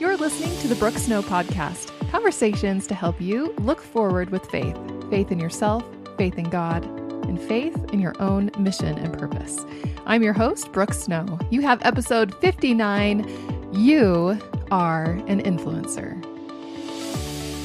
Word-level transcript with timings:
You're 0.00 0.16
listening 0.16 0.58
to 0.60 0.66
the 0.66 0.76
Brooke 0.76 0.96
Snow 0.96 1.20
Podcast 1.20 1.92
conversations 2.10 2.86
to 2.86 2.94
help 2.94 3.20
you 3.20 3.54
look 3.58 3.82
forward 3.82 4.30
with 4.30 4.46
faith 4.46 4.74
faith 5.10 5.30
in 5.30 5.38
yourself, 5.38 5.84
faith 6.16 6.38
in 6.38 6.48
God, 6.48 6.86
and 7.28 7.38
faith 7.38 7.76
in 7.92 8.00
your 8.00 8.14
own 8.18 8.50
mission 8.58 8.96
and 8.96 9.12
purpose. 9.18 9.62
I'm 10.06 10.22
your 10.22 10.32
host, 10.32 10.72
Brooke 10.72 10.94
Snow. 10.94 11.38
You 11.50 11.60
have 11.60 11.84
episode 11.84 12.34
59 12.36 13.74
You 13.74 14.38
Are 14.70 15.04
an 15.26 15.42
Influencer. 15.42 16.16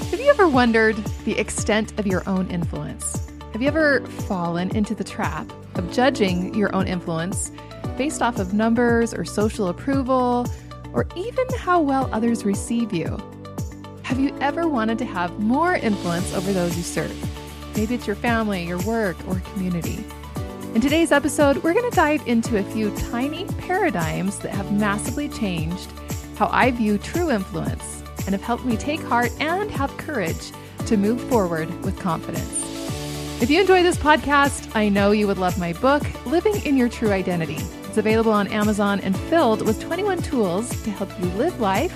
Have 0.10 0.20
you 0.20 0.30
ever 0.30 0.50
wondered 0.50 0.98
the 1.24 1.40
extent 1.40 1.98
of 1.98 2.06
your 2.06 2.22
own 2.28 2.52
influence? 2.52 3.32
Have 3.54 3.62
you 3.62 3.70
ever 3.70 4.06
fallen 4.28 4.76
into 4.76 4.94
the 4.94 5.06
trap 5.06 5.50
of 5.76 5.90
judging 5.94 6.54
your 6.54 6.76
own 6.76 6.86
influence 6.86 7.50
based 7.98 8.22
off 8.22 8.40
of 8.40 8.54
numbers 8.54 9.14
or 9.14 9.24
social 9.24 9.70
approval? 9.70 10.46
Or 10.95 11.05
even 11.16 11.45
how 11.58 11.81
well 11.81 12.09
others 12.13 12.45
receive 12.45 12.94
you. 12.94 13.17
Have 14.03 14.20
you 14.20 14.36
ever 14.40 14.67
wanted 14.67 14.98
to 14.99 15.05
have 15.05 15.38
more 15.40 15.76
influence 15.76 16.34
over 16.34 16.53
those 16.53 16.76
you 16.77 16.84
serve? 16.84 17.76
Maybe 17.76 17.95
it's 17.95 18.08
your 18.08 18.16
family, 18.16 18.63
your 18.63 18.81
work, 18.84 19.17
or 19.27 19.41
community. 19.53 20.03
In 20.73 20.81
today's 20.81 21.12
episode, 21.12 21.58
we're 21.58 21.73
going 21.73 21.89
to 21.89 21.95
dive 21.95 22.26
into 22.27 22.58
a 22.58 22.63
few 22.63 22.95
tiny 22.95 23.45
paradigms 23.59 24.39
that 24.39 24.52
have 24.52 24.72
massively 24.72 25.27
changed 25.27 25.91
how 26.38 26.50
I 26.52 26.72
view 26.72 26.98
true 26.98 27.30
influence 27.30 28.03
and 28.25 28.30
have 28.30 28.41
helped 28.41 28.66
me 28.66 28.77
take 28.77 29.02
heart 29.02 29.31
and 29.39 29.70
have 29.72 29.95
courage 29.98 30.52
to 30.86 30.98
move 30.98 31.22
forward 31.30 31.70
with 31.84 32.00
confidence. 32.00 32.62
If 33.41 33.50
you 33.50 33.59
enjoy 33.59 33.84
this 33.84 33.98
podcast, 33.98 34.73
I 34.75 34.88
know 34.88 35.12
you 35.12 35.27
would 35.27 35.38
love 35.38 35.59
my 35.59 35.73
book, 35.73 36.03
Living 36.25 36.66
in 36.66 36.77
Your 36.77 36.88
True 36.88 37.12
Identity 37.12 37.59
it's 37.95 37.99
available 38.02 38.34
on 38.34 38.49
Amazon 38.49 38.99
and 38.99 39.17
filled 39.17 39.62
with 39.62 39.80
21 39.81 40.22
tools 40.22 40.67
to 40.84 40.91
help 40.91 41.09
you 41.17 41.27
live 41.38 41.62
life 41.62 41.94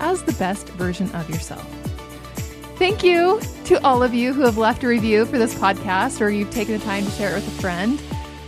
as 0.00 0.22
the 0.22 0.32
best 0.32 0.70
version 0.70 1.14
of 1.14 1.28
yourself. 1.28 1.62
Thank 2.78 3.04
you 3.04 3.42
to 3.66 3.74
all 3.84 4.02
of 4.02 4.14
you 4.14 4.32
who 4.32 4.40
have 4.40 4.56
left 4.56 4.84
a 4.84 4.88
review 4.88 5.26
for 5.26 5.36
this 5.36 5.54
podcast 5.54 6.22
or 6.22 6.30
you've 6.30 6.50
taken 6.50 6.78
the 6.78 6.84
time 6.86 7.04
to 7.04 7.10
share 7.10 7.32
it 7.32 7.34
with 7.34 7.46
a 7.46 7.60
friend. 7.60 8.02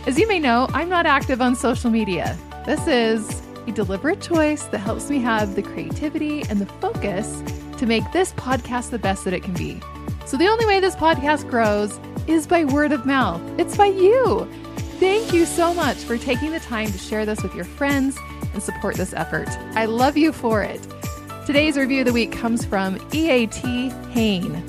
As 0.07 0.17
you 0.17 0.27
may 0.27 0.39
know, 0.39 0.69
I'm 0.73 0.89
not 0.89 1.05
active 1.05 1.39
on 1.39 1.55
social 1.55 1.91
media. 1.91 2.35
This 2.65 2.87
is 2.87 3.43
a 3.67 3.71
deliberate 3.71 4.19
choice 4.19 4.63
that 4.63 4.79
helps 4.79 5.07
me 5.07 5.19
have 5.19 5.53
the 5.53 5.61
creativity 5.61 6.41
and 6.49 6.59
the 6.59 6.65
focus 6.81 7.43
to 7.77 7.85
make 7.85 8.11
this 8.11 8.33
podcast 8.33 8.89
the 8.89 8.97
best 8.97 9.23
that 9.25 9.35
it 9.35 9.43
can 9.43 9.53
be. 9.53 9.79
So, 10.25 10.35
the 10.35 10.47
only 10.47 10.65
way 10.65 10.79
this 10.79 10.95
podcast 10.95 11.47
grows 11.47 11.99
is 12.25 12.47
by 12.47 12.65
word 12.65 12.91
of 12.91 13.05
mouth. 13.05 13.39
It's 13.59 13.77
by 13.77 13.85
you. 13.85 14.49
Thank 14.99 15.31
you 15.31 15.45
so 15.45 15.75
much 15.75 15.97
for 15.97 16.17
taking 16.17 16.51
the 16.51 16.59
time 16.59 16.91
to 16.91 16.97
share 16.97 17.23
this 17.23 17.43
with 17.43 17.53
your 17.53 17.65
friends 17.65 18.17
and 18.53 18.63
support 18.63 18.95
this 18.95 19.13
effort. 19.13 19.47
I 19.75 19.85
love 19.85 20.17
you 20.17 20.31
for 20.31 20.63
it. 20.63 20.81
Today's 21.45 21.77
review 21.77 21.99
of 21.99 22.07
the 22.07 22.13
week 22.13 22.31
comes 22.31 22.65
from 22.65 22.97
EAT 23.13 23.53
Hain. 24.11 24.63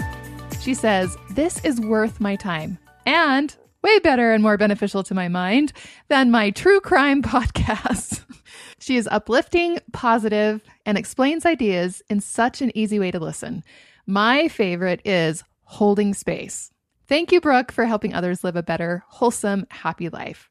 She 0.60 0.74
says, 0.74 1.16
This 1.30 1.64
is 1.64 1.80
worth 1.80 2.20
my 2.20 2.36
time 2.36 2.76
and 3.06 3.56
way 3.82 3.98
better 4.00 4.32
and 4.32 4.42
more 4.42 4.58
beneficial 4.58 5.02
to 5.04 5.14
my 5.14 5.28
mind 5.28 5.72
than 6.08 6.30
my 6.30 6.50
true 6.50 6.80
crime 6.80 7.22
podcast. 7.24 8.22
she 8.78 8.96
is 8.98 9.08
uplifting, 9.10 9.78
positive, 9.94 10.62
and 10.84 10.98
explains 10.98 11.46
ideas 11.46 12.02
in 12.10 12.20
such 12.20 12.60
an 12.60 12.76
easy 12.76 12.98
way 12.98 13.10
to 13.10 13.18
listen. 13.18 13.64
My 14.06 14.48
favorite 14.48 15.00
is 15.06 15.42
holding 15.62 16.12
space. 16.12 16.70
Thank 17.08 17.32
you, 17.32 17.40
Brooke, 17.40 17.72
for 17.72 17.86
helping 17.86 18.12
others 18.12 18.44
live 18.44 18.56
a 18.56 18.62
better, 18.62 19.02
wholesome, 19.08 19.66
happy 19.70 20.10
life. 20.10 20.50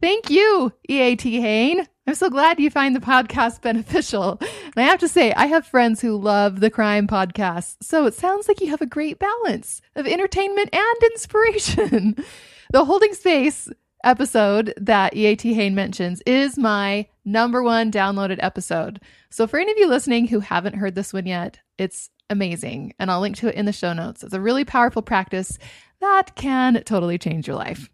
Thank 0.00 0.28
you, 0.28 0.72
EAT 0.88 1.22
Hain. 1.22 1.86
I'm 2.06 2.16
so 2.16 2.28
glad 2.28 2.58
you 2.58 2.68
find 2.68 2.94
the 2.94 3.00
podcast 3.00 3.62
beneficial. 3.62 4.38
And 4.40 4.76
I 4.76 4.82
have 4.82 4.98
to 5.00 5.08
say, 5.08 5.32
I 5.32 5.46
have 5.46 5.66
friends 5.66 6.00
who 6.00 6.16
love 6.16 6.58
the 6.58 6.68
crime 6.68 7.06
podcast. 7.06 7.76
So 7.80 8.06
it 8.06 8.14
sounds 8.14 8.48
like 8.48 8.60
you 8.60 8.70
have 8.70 8.82
a 8.82 8.86
great 8.86 9.20
balance 9.20 9.80
of 9.94 10.06
entertainment 10.06 10.68
and 10.74 11.12
inspiration. 11.12 12.16
the 12.72 12.84
Holding 12.84 13.14
Space 13.14 13.70
episode 14.02 14.74
that 14.76 15.16
EAT 15.16 15.42
Hain 15.42 15.74
mentions 15.74 16.20
is 16.26 16.58
my 16.58 17.06
number 17.24 17.62
one 17.62 17.90
downloaded 17.90 18.38
episode. 18.40 19.00
So 19.30 19.46
for 19.46 19.58
any 19.58 19.72
of 19.72 19.78
you 19.78 19.88
listening 19.88 20.26
who 20.26 20.40
haven't 20.40 20.76
heard 20.76 20.96
this 20.96 21.12
one 21.12 21.26
yet, 21.26 21.60
it's 21.78 22.10
amazing. 22.30 22.94
And 22.98 23.10
I'll 23.10 23.20
link 23.20 23.36
to 23.38 23.48
it 23.48 23.54
in 23.54 23.64
the 23.64 23.72
show 23.72 23.92
notes. 23.92 24.22
It's 24.22 24.34
a 24.34 24.40
really 24.40 24.64
powerful 24.64 25.02
practice 25.02 25.58
that 26.04 26.34
can 26.36 26.82
totally 26.84 27.16
change 27.18 27.46
your 27.46 27.56
life. 27.56 27.88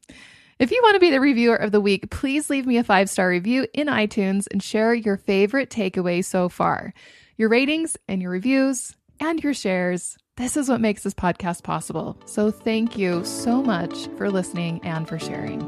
If 0.58 0.70
you 0.70 0.80
want 0.82 0.94
to 0.94 1.00
be 1.00 1.10
the 1.10 1.20
reviewer 1.20 1.56
of 1.56 1.72
the 1.72 1.80
week, 1.80 2.10
please 2.10 2.50
leave 2.50 2.66
me 2.66 2.76
a 2.76 2.84
five 2.84 3.08
star 3.08 3.28
review 3.28 3.66
in 3.72 3.86
iTunes 3.86 4.46
and 4.50 4.62
share 4.62 4.92
your 4.92 5.16
favorite 5.16 5.70
takeaway 5.70 6.24
so 6.24 6.48
far. 6.48 6.92
Your 7.36 7.48
ratings 7.48 7.96
and 8.08 8.20
your 8.20 8.30
reviews 8.30 8.94
and 9.20 9.42
your 9.42 9.54
shares. 9.54 10.18
This 10.36 10.56
is 10.56 10.68
what 10.68 10.80
makes 10.80 11.02
this 11.02 11.14
podcast 11.14 11.62
possible. 11.62 12.18
So 12.26 12.50
thank 12.50 12.98
you 12.98 13.24
so 13.24 13.62
much 13.62 14.08
for 14.18 14.30
listening 14.30 14.80
and 14.84 15.08
for 15.08 15.18
sharing. 15.18 15.60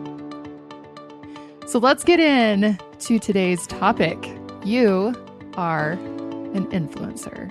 So 1.67 1.79
let's 1.79 2.05
get 2.05 2.21
in 2.21 2.79
to 2.99 3.19
today's 3.19 3.67
topic. 3.67 4.19
You 4.65 5.15
are 5.55 5.93
an 5.93 6.67
influencer. 6.67 7.51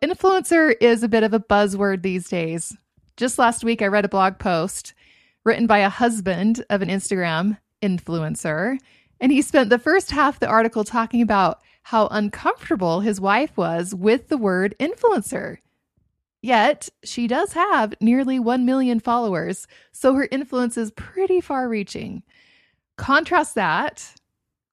Influencer 0.00 0.74
is 0.80 1.02
a 1.02 1.08
bit 1.08 1.22
of 1.22 1.34
a 1.34 1.40
buzzword 1.40 2.02
these 2.02 2.28
days. 2.28 2.76
Just 3.22 3.38
last 3.38 3.62
week, 3.62 3.82
I 3.82 3.86
read 3.86 4.04
a 4.04 4.08
blog 4.08 4.40
post 4.40 4.94
written 5.44 5.68
by 5.68 5.78
a 5.78 5.88
husband 5.88 6.64
of 6.68 6.82
an 6.82 6.88
Instagram 6.88 7.56
influencer, 7.80 8.76
and 9.20 9.30
he 9.30 9.42
spent 9.42 9.70
the 9.70 9.78
first 9.78 10.10
half 10.10 10.34
of 10.34 10.40
the 10.40 10.48
article 10.48 10.82
talking 10.82 11.22
about 11.22 11.60
how 11.84 12.08
uncomfortable 12.08 12.98
his 12.98 13.20
wife 13.20 13.56
was 13.56 13.94
with 13.94 14.26
the 14.26 14.36
word 14.36 14.74
influencer. 14.80 15.58
Yet, 16.42 16.88
she 17.04 17.28
does 17.28 17.52
have 17.52 17.94
nearly 18.00 18.40
1 18.40 18.66
million 18.66 18.98
followers, 18.98 19.68
so 19.92 20.14
her 20.14 20.26
influence 20.32 20.76
is 20.76 20.90
pretty 20.90 21.40
far 21.40 21.68
reaching. 21.68 22.24
Contrast 22.98 23.54
that 23.54 24.16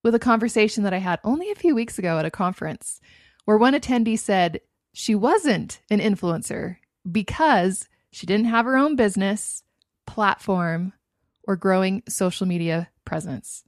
with 0.04 0.16
a 0.16 0.20
conversation 0.20 0.84
that 0.86 0.94
I 0.96 0.98
had 0.98 1.20
only 1.24 1.52
a 1.52 1.56
few 1.56 1.76
weeks 1.76 2.00
ago 2.00 2.18
at 2.18 2.26
a 2.26 2.32
conference 2.32 3.00
where 3.46 3.60
one 3.60 3.76
attendee 3.76 4.18
said 4.18 4.60
she 4.92 5.14
wasn't 5.14 5.82
an 5.92 6.00
influencer 6.00 6.78
because 7.12 7.88
she 8.12 8.26
didn't 8.26 8.48
have 8.48 8.66
her 8.66 8.78
own 8.78 8.96
business, 8.96 9.64
platform, 10.06 10.94
or 11.48 11.56
growing 11.56 12.04
social 12.08 12.48
media 12.48 12.90
presence. 13.06 13.64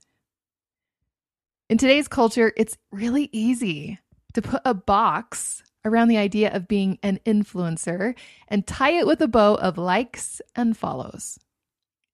In 1.70 1.78
today's 1.78 2.08
culture, 2.08 2.52
it's 2.58 2.78
really 2.92 3.30
easy 3.32 4.00
to 4.34 4.42
put 4.42 4.62
a 4.66 4.74
box 4.74 5.64
around 5.84 6.10
the 6.10 6.18
idea 6.18 6.54
of 6.54 6.68
being 6.68 7.00
an 7.02 7.20
influencer 7.26 8.16
and 8.48 8.68
tie 8.68 8.92
it 8.92 9.08
with 9.08 9.22
a 9.22 9.28
bow 9.28 9.56
of 9.56 9.78
likes 9.78 10.42
and 10.56 10.78
follows. 10.78 11.40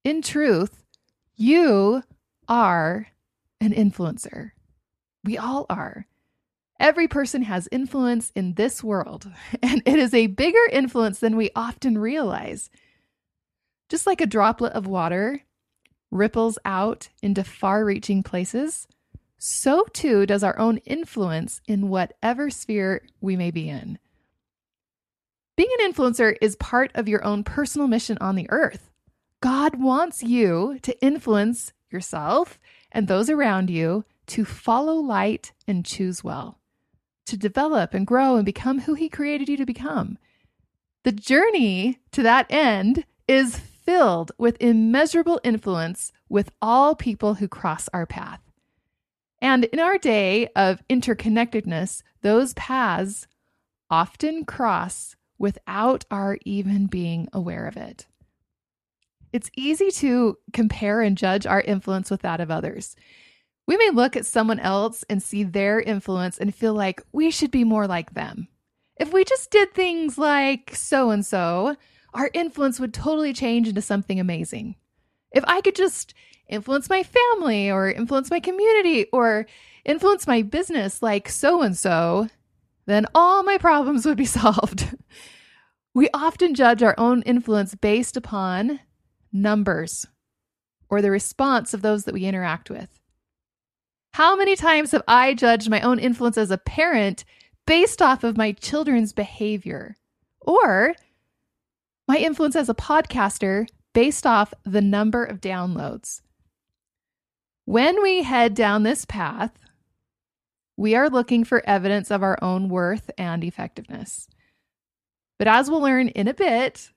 In 0.04 0.22
truth, 0.22 0.84
you 1.36 2.02
are 2.48 3.08
an 3.60 3.72
influencer. 3.72 4.52
We 5.24 5.36
all 5.36 5.66
are. 5.68 6.06
Every 6.80 7.08
person 7.08 7.42
has 7.42 7.68
influence 7.72 8.30
in 8.36 8.54
this 8.54 8.84
world, 8.84 9.30
and 9.62 9.82
it 9.84 9.98
is 9.98 10.14
a 10.14 10.28
bigger 10.28 10.66
influence 10.70 11.18
than 11.18 11.36
we 11.36 11.50
often 11.56 11.98
realize. 11.98 12.70
Just 13.88 14.06
like 14.06 14.20
a 14.20 14.26
droplet 14.26 14.74
of 14.74 14.86
water 14.86 15.42
ripples 16.10 16.58
out 16.64 17.08
into 17.22 17.42
far 17.42 17.84
reaching 17.84 18.22
places, 18.22 18.86
so 19.38 19.84
too 19.92 20.24
does 20.24 20.44
our 20.44 20.58
own 20.58 20.78
influence 20.78 21.60
in 21.66 21.88
whatever 21.88 22.50
sphere 22.50 23.02
we 23.20 23.36
may 23.36 23.50
be 23.50 23.68
in. 23.68 23.98
Being 25.56 25.70
an 25.80 25.92
influencer 25.92 26.36
is 26.40 26.54
part 26.56 26.92
of 26.94 27.08
your 27.08 27.24
own 27.24 27.42
personal 27.42 27.88
mission 27.88 28.18
on 28.20 28.36
the 28.36 28.48
earth. 28.50 28.90
God 29.40 29.80
wants 29.80 30.22
you 30.22 30.78
to 30.82 31.00
influence 31.04 31.72
yourself 31.90 32.58
and 32.92 33.08
those 33.08 33.28
around 33.28 33.70
you 33.70 34.04
to 34.26 34.44
follow 34.44 34.94
light 34.94 35.52
and 35.66 35.84
choose 35.84 36.22
well 36.22 36.57
to 37.28 37.36
develop 37.36 37.94
and 37.94 38.06
grow 38.06 38.36
and 38.36 38.44
become 38.44 38.80
who 38.80 38.94
He 38.94 39.08
created 39.08 39.48
you 39.48 39.56
to 39.56 39.66
become. 39.66 40.18
The 41.04 41.12
journey 41.12 42.00
to 42.12 42.22
that 42.22 42.46
end 42.50 43.04
is 43.26 43.58
filled 43.58 44.32
with 44.36 44.60
immeasurable 44.60 45.40
influence 45.44 46.12
with 46.28 46.50
all 46.60 46.94
people 46.94 47.34
who 47.34 47.48
cross 47.48 47.88
our 47.94 48.04
path. 48.04 48.40
And 49.40 49.64
in 49.64 49.78
our 49.78 49.98
day 49.98 50.48
of 50.56 50.82
interconnectedness, 50.88 52.02
those 52.22 52.54
paths 52.54 53.26
often 53.88 54.44
cross 54.44 55.16
without 55.38 56.04
our 56.10 56.38
even 56.44 56.86
being 56.86 57.28
aware 57.32 57.66
of 57.66 57.76
it. 57.76 58.06
It's 59.32 59.50
easy 59.56 59.90
to 59.92 60.36
compare 60.52 61.00
and 61.00 61.16
judge 61.16 61.46
our 61.46 61.60
influence 61.60 62.10
with 62.10 62.22
that 62.22 62.40
of 62.40 62.50
others. 62.50 62.96
We 63.68 63.76
may 63.76 63.90
look 63.90 64.16
at 64.16 64.24
someone 64.24 64.60
else 64.60 65.04
and 65.10 65.22
see 65.22 65.44
their 65.44 65.78
influence 65.78 66.38
and 66.38 66.54
feel 66.54 66.72
like 66.72 67.02
we 67.12 67.30
should 67.30 67.50
be 67.50 67.64
more 67.64 67.86
like 67.86 68.14
them. 68.14 68.48
If 68.98 69.12
we 69.12 69.24
just 69.24 69.50
did 69.50 69.74
things 69.74 70.16
like 70.16 70.74
so 70.74 71.10
and 71.10 71.24
so, 71.24 71.76
our 72.14 72.30
influence 72.32 72.80
would 72.80 72.94
totally 72.94 73.34
change 73.34 73.68
into 73.68 73.82
something 73.82 74.18
amazing. 74.18 74.76
If 75.32 75.44
I 75.46 75.60
could 75.60 75.74
just 75.74 76.14
influence 76.48 76.88
my 76.88 77.02
family 77.02 77.70
or 77.70 77.90
influence 77.90 78.30
my 78.30 78.40
community 78.40 79.04
or 79.12 79.46
influence 79.84 80.26
my 80.26 80.40
business 80.40 81.02
like 81.02 81.28
so 81.28 81.60
and 81.60 81.76
so, 81.76 82.30
then 82.86 83.04
all 83.14 83.42
my 83.42 83.58
problems 83.58 84.06
would 84.06 84.16
be 84.16 84.24
solved. 84.40 84.96
we 85.92 86.08
often 86.14 86.54
judge 86.54 86.82
our 86.82 86.94
own 86.96 87.20
influence 87.22 87.74
based 87.74 88.16
upon 88.16 88.80
numbers 89.30 90.06
or 90.88 91.02
the 91.02 91.10
response 91.10 91.74
of 91.74 91.82
those 91.82 92.04
that 92.04 92.14
we 92.14 92.24
interact 92.24 92.70
with. 92.70 92.97
How 94.18 94.34
many 94.34 94.56
times 94.56 94.90
have 94.90 95.04
I 95.06 95.32
judged 95.32 95.70
my 95.70 95.80
own 95.80 96.00
influence 96.00 96.36
as 96.36 96.50
a 96.50 96.58
parent 96.58 97.24
based 97.68 98.02
off 98.02 98.24
of 98.24 98.36
my 98.36 98.50
children's 98.50 99.12
behavior? 99.12 99.96
Or 100.40 100.96
my 102.08 102.16
influence 102.16 102.56
as 102.56 102.68
a 102.68 102.74
podcaster 102.74 103.68
based 103.92 104.26
off 104.26 104.52
the 104.64 104.80
number 104.80 105.24
of 105.24 105.40
downloads. 105.40 106.20
When 107.64 108.02
we 108.02 108.24
head 108.24 108.54
down 108.54 108.82
this 108.82 109.04
path, 109.04 109.56
we 110.76 110.96
are 110.96 111.08
looking 111.08 111.44
for 111.44 111.62
evidence 111.64 112.10
of 112.10 112.24
our 112.24 112.42
own 112.42 112.68
worth 112.68 113.12
and 113.16 113.44
effectiveness. 113.44 114.26
But 115.38 115.46
as 115.46 115.70
we'll 115.70 115.80
learn 115.80 116.08
in 116.08 116.26
a 116.26 116.34
bit, 116.34 116.90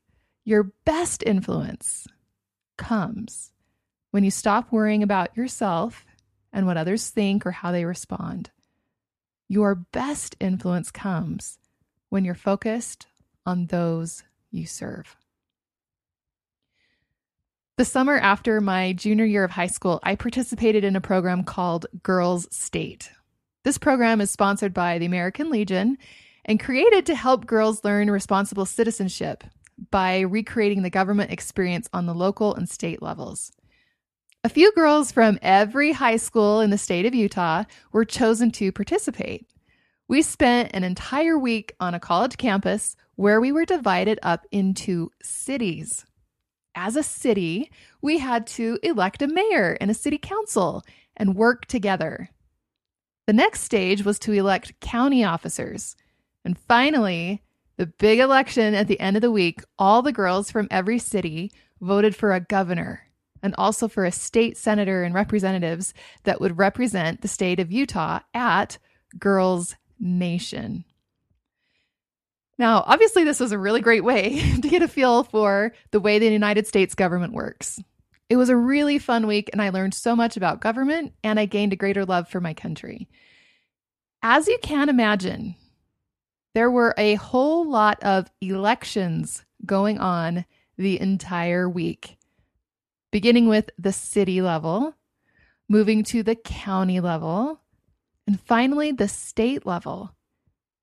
your 0.44 0.74
best 0.86 1.22
influence 1.24 2.08
comes 2.80 3.52
when 4.10 4.24
you 4.24 4.32
stop 4.32 4.72
worrying 4.72 5.04
about 5.04 5.38
yourself 5.38 6.04
and 6.54 6.66
what 6.66 6.78
others 6.78 7.10
think 7.10 7.46
or 7.46 7.52
how 7.52 7.72
they 7.72 7.86
respond. 7.86 8.52
Your 9.48 9.76
best 9.76 10.36
influence 10.40 10.92
comes 10.92 11.60
when 12.10 12.26
you're 12.26 12.36
focused 12.36 13.08
on 13.46 13.68
those 13.68 14.24
you 14.50 14.66
serve. 14.66 15.16
The 17.78 17.86
summer 17.86 18.18
after 18.18 18.62
my 18.62 18.94
junior 18.94 19.26
year 19.26 19.44
of 19.44 19.52
high 19.52 19.68
school, 19.68 20.00
I 20.04 20.16
participated 20.16 20.84
in 20.84 20.96
a 20.96 21.02
program 21.02 21.44
called 21.44 21.88
Girls 22.04 22.48
State. 22.56 23.12
This 23.64 23.78
program 23.78 24.22
is 24.22 24.30
sponsored 24.30 24.74
by 24.74 25.00
the 25.00 25.06
American 25.06 25.50
Legion 25.50 25.98
and 26.46 26.60
created 26.60 27.06
to 27.08 27.16
help 27.16 27.46
girls 27.46 27.84
learn 27.84 28.10
responsible 28.10 28.66
citizenship 28.66 29.44
by 29.90 30.20
recreating 30.20 30.84
the 30.84 30.90
government 30.90 31.32
experience 31.32 31.90
on 31.94 32.06
the 32.06 32.14
local 32.14 32.54
and 32.54 32.70
state 32.70 33.02
levels. 33.02 33.52
A 34.44 34.50
few 34.50 34.72
girls 34.72 35.12
from 35.12 35.38
every 35.44 35.92
high 35.92 36.16
school 36.18 36.62
in 36.62 36.72
the 36.72 36.78
state 36.80 37.06
of 37.06 37.14
Utah 37.14 37.66
were 37.92 38.04
chosen 38.04 38.50
to 38.54 38.72
participate. 38.72 39.46
We 40.08 40.24
spent 40.24 40.72
an 40.74 40.84
entire 40.84 41.38
week 41.38 41.76
on 41.80 41.94
a 41.94 42.00
college 42.00 42.38
campus 42.38 42.96
where 43.18 43.40
we 43.40 43.52
were 43.52 43.66
divided 43.66 44.18
up 44.24 44.48
into 44.52 45.12
cities. 45.22 46.08
As 46.74 46.96
a 46.96 47.04
city, 47.04 47.70
we 48.02 48.18
had 48.18 48.48
to 48.48 48.80
elect 48.82 49.22
a 49.22 49.28
mayor 49.28 49.78
and 49.80 49.92
a 49.92 49.94
city 49.94 50.18
council 50.18 50.84
and 51.16 51.36
work 51.36 51.68
together. 51.68 52.32
The 53.28 53.34
next 53.34 53.62
stage 53.62 54.04
was 54.04 54.18
to 54.20 54.34
elect 54.34 54.80
county 54.80 55.24
officers. 55.24 55.96
And 56.44 56.58
finally, 56.58 57.44
the 57.78 57.86
big 57.86 58.18
election 58.18 58.74
at 58.74 58.88
the 58.88 59.00
end 59.00 59.18
of 59.18 59.22
the 59.22 59.30
week, 59.30 59.62
all 59.78 60.02
the 60.02 60.12
girls 60.12 60.50
from 60.50 60.68
every 60.72 60.98
city 60.98 61.52
voted 61.80 62.16
for 62.16 62.34
a 62.34 62.40
governor 62.40 63.04
and 63.44 63.56
also 63.58 63.88
for 63.88 64.06
a 64.06 64.12
state 64.12 64.58
senator 64.58 65.04
and 65.04 65.14
representatives 65.14 65.94
that 66.24 66.42
would 66.42 66.58
represent 66.58 67.22
the 67.22 67.28
state 67.28 67.60
of 67.60 67.72
Utah 67.72 68.20
at 68.34 68.78
Girls 69.18 69.76
Nation. 70.00 70.86
Now, 72.58 72.84
obviously, 72.86 73.24
this 73.24 73.40
was 73.40 73.52
a 73.52 73.58
really 73.58 73.82
great 73.82 74.04
way 74.04 74.40
to 74.62 74.70
get 74.70 74.84
a 74.84 74.88
feel 74.88 75.24
for 75.24 75.74
the 75.92 76.00
way 76.00 76.20
the 76.20 76.28
United 76.28 76.68
States 76.68 76.94
government 76.94 77.34
works. 77.34 77.80
It 78.30 78.38
was 78.38 78.50
a 78.50 78.56
really 78.56 78.98
fun 78.98 79.28
week, 79.28 79.50
and 79.52 79.62
I 79.62 79.70
learned 79.70 79.94
so 79.94 80.16
much 80.16 80.38
about 80.38 80.62
government 80.62 81.14
and 81.24 81.40
I 81.40 81.46
gained 81.46 81.74
a 81.74 81.76
greater 81.76 82.06
love 82.06 82.30
for 82.30 82.40
my 82.40 82.54
country. 82.54 83.10
As 84.24 84.48
you 84.48 84.58
can 84.62 84.88
imagine, 84.88 85.56
there 86.54 86.70
were 86.70 86.94
a 86.98 87.16
whole 87.16 87.70
lot 87.70 88.02
of 88.04 88.30
elections 88.42 89.44
going 89.66 89.98
on 89.98 90.46
the 90.78 91.00
entire 91.02 91.68
week, 91.68 92.18
beginning 93.12 93.48
with 93.48 93.70
the 93.78 93.94
city 93.94 94.42
level, 94.42 94.96
moving 95.68 96.04
to 96.06 96.24
the 96.24 96.36
county 96.36 97.00
level, 97.00 97.62
and 98.26 98.40
finally 98.40 98.92
the 98.92 99.08
state 99.08 99.66
level. 99.66 100.16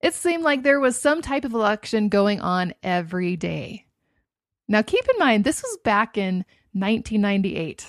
It 0.00 0.14
seemed 0.14 0.44
like 0.44 0.62
there 0.62 0.80
was 0.80 1.00
some 1.00 1.22
type 1.22 1.44
of 1.44 1.54
election 1.54 2.08
going 2.08 2.40
on 2.40 2.74
every 2.82 3.36
day. 3.36 3.86
Now, 4.68 4.82
keep 4.82 5.04
in 5.08 5.18
mind, 5.18 5.44
this 5.44 5.62
was 5.62 5.78
back 5.82 6.16
in 6.16 6.44
1998. 6.72 7.86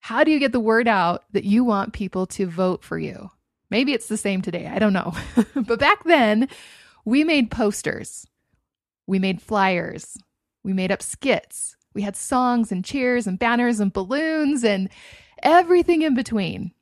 How 0.00 0.22
do 0.22 0.30
you 0.30 0.38
get 0.38 0.52
the 0.52 0.60
word 0.60 0.86
out 0.86 1.24
that 1.32 1.44
you 1.44 1.64
want 1.64 1.92
people 1.92 2.26
to 2.26 2.46
vote 2.46 2.84
for 2.84 2.98
you? 2.98 3.30
Maybe 3.70 3.94
it's 3.94 4.08
the 4.08 4.16
same 4.16 4.42
today. 4.42 4.66
I 4.66 4.78
don't 4.78 4.92
know. 4.92 5.14
but 5.54 5.78
back 5.78 6.04
then, 6.04 6.48
we 7.04 7.24
made 7.24 7.50
posters, 7.50 8.26
we 9.06 9.18
made 9.18 9.40
flyers, 9.40 10.18
we 10.62 10.72
made 10.72 10.92
up 10.92 11.02
skits, 11.02 11.76
we 11.94 12.02
had 12.02 12.16
songs 12.16 12.72
and 12.72 12.84
cheers 12.84 13.26
and 13.26 13.38
banners 13.38 13.80
and 13.80 13.92
balloons 13.92 14.64
and 14.64 14.88
everything 15.42 16.02
in 16.02 16.14
between. 16.14 16.72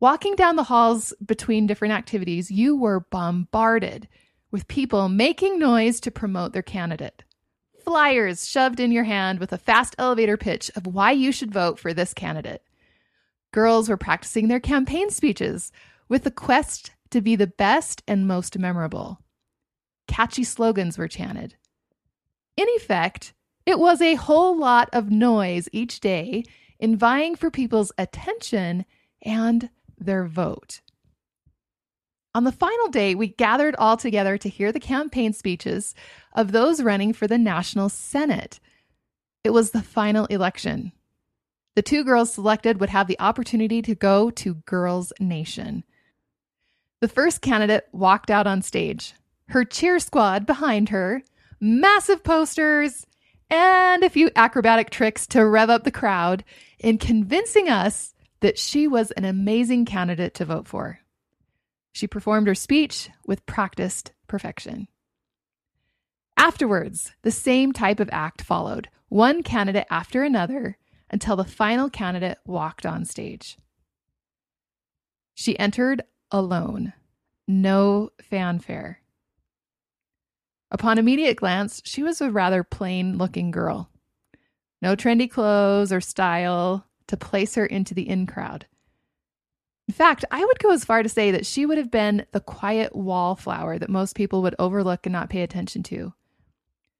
Walking 0.00 0.34
down 0.34 0.56
the 0.56 0.64
halls 0.64 1.12
between 1.24 1.66
different 1.66 1.92
activities, 1.92 2.50
you 2.50 2.74
were 2.76 3.06
bombarded 3.10 4.08
with 4.50 4.66
people 4.68 5.08
making 5.08 5.58
noise 5.58 6.00
to 6.00 6.10
promote 6.10 6.52
their 6.52 6.62
candidate. 6.62 7.22
Flyers 7.84 8.48
shoved 8.48 8.80
in 8.80 8.92
your 8.92 9.04
hand 9.04 9.38
with 9.38 9.52
a 9.52 9.58
fast 9.58 9.94
elevator 9.98 10.36
pitch 10.36 10.70
of 10.74 10.86
why 10.86 11.12
you 11.12 11.32
should 11.32 11.52
vote 11.52 11.78
for 11.78 11.92
this 11.92 12.14
candidate. 12.14 12.62
Girls 13.52 13.88
were 13.88 13.96
practicing 13.96 14.48
their 14.48 14.60
campaign 14.60 15.10
speeches 15.10 15.72
with 16.08 16.24
the 16.24 16.30
quest 16.30 16.92
to 17.10 17.20
be 17.20 17.36
the 17.36 17.46
best 17.46 18.02
and 18.06 18.26
most 18.26 18.58
memorable. 18.58 19.20
Catchy 20.06 20.44
slogans 20.44 20.98
were 20.98 21.08
chanted. 21.08 21.56
In 22.56 22.66
effect, 22.76 23.32
it 23.70 23.78
was 23.78 24.02
a 24.02 24.16
whole 24.16 24.58
lot 24.58 24.88
of 24.92 25.12
noise 25.12 25.68
each 25.72 26.00
day 26.00 26.42
in 26.80 26.96
vying 26.96 27.36
for 27.36 27.52
people's 27.52 27.92
attention 27.96 28.84
and 29.22 29.70
their 29.96 30.26
vote. 30.26 30.80
On 32.34 32.42
the 32.42 32.50
final 32.50 32.88
day, 32.88 33.14
we 33.14 33.28
gathered 33.28 33.76
all 33.76 33.96
together 33.96 34.36
to 34.38 34.48
hear 34.48 34.72
the 34.72 34.80
campaign 34.80 35.32
speeches 35.32 35.94
of 36.34 36.50
those 36.50 36.82
running 36.82 37.12
for 37.12 37.28
the 37.28 37.38
National 37.38 37.88
Senate. 37.88 38.58
It 39.44 39.50
was 39.50 39.70
the 39.70 39.82
final 39.82 40.26
election. 40.26 40.90
The 41.76 41.82
two 41.82 42.02
girls 42.02 42.32
selected 42.32 42.80
would 42.80 42.90
have 42.90 43.06
the 43.06 43.20
opportunity 43.20 43.82
to 43.82 43.94
go 43.94 44.30
to 44.30 44.54
Girls 44.54 45.12
Nation. 45.20 45.84
The 47.00 47.08
first 47.08 47.40
candidate 47.40 47.86
walked 47.92 48.30
out 48.30 48.48
on 48.48 48.62
stage, 48.62 49.14
her 49.50 49.64
cheer 49.64 50.00
squad 50.00 50.44
behind 50.44 50.88
her, 50.88 51.22
massive 51.60 52.24
posters, 52.24 53.06
and 53.50 54.02
a 54.04 54.10
few 54.10 54.30
acrobatic 54.36 54.90
tricks 54.90 55.26
to 55.28 55.44
rev 55.44 55.68
up 55.68 55.84
the 55.84 55.90
crowd 55.90 56.44
in 56.78 56.96
convincing 56.96 57.68
us 57.68 58.14
that 58.40 58.58
she 58.58 58.86
was 58.86 59.10
an 59.12 59.24
amazing 59.24 59.84
candidate 59.84 60.34
to 60.34 60.44
vote 60.44 60.66
for. 60.66 61.00
She 61.92 62.06
performed 62.06 62.46
her 62.46 62.54
speech 62.54 63.10
with 63.26 63.44
practiced 63.46 64.12
perfection. 64.28 64.88
Afterwards, 66.36 67.12
the 67.22 67.30
same 67.30 67.72
type 67.72 68.00
of 68.00 68.08
act 68.12 68.40
followed, 68.40 68.88
one 69.08 69.42
candidate 69.42 69.86
after 69.90 70.22
another, 70.22 70.78
until 71.10 71.36
the 71.36 71.44
final 71.44 71.90
candidate 71.90 72.38
walked 72.46 72.86
on 72.86 73.04
stage. 73.04 73.58
She 75.34 75.58
entered 75.58 76.02
alone, 76.30 76.92
no 77.48 78.10
fanfare. 78.22 79.00
Upon 80.70 80.98
immediate 80.98 81.36
glance, 81.36 81.82
she 81.84 82.02
was 82.02 82.20
a 82.20 82.30
rather 82.30 82.62
plain 82.62 83.18
looking 83.18 83.50
girl. 83.50 83.90
No 84.80 84.94
trendy 84.94 85.30
clothes 85.30 85.92
or 85.92 86.00
style, 86.00 86.86
to 87.08 87.16
place 87.16 87.56
her 87.56 87.66
into 87.66 87.92
the 87.92 88.08
in 88.08 88.26
crowd. 88.26 88.66
In 89.88 89.94
fact, 89.94 90.24
I 90.30 90.44
would 90.44 90.60
go 90.60 90.70
as 90.70 90.84
far 90.84 91.02
to 91.02 91.08
say 91.08 91.32
that 91.32 91.44
she 91.44 91.66
would 91.66 91.76
have 91.76 91.90
been 91.90 92.24
the 92.30 92.40
quiet 92.40 92.94
wallflower 92.94 93.78
that 93.78 93.90
most 93.90 94.14
people 94.14 94.42
would 94.42 94.54
overlook 94.58 95.04
and 95.04 95.12
not 95.12 95.28
pay 95.28 95.42
attention 95.42 95.82
to. 95.84 96.14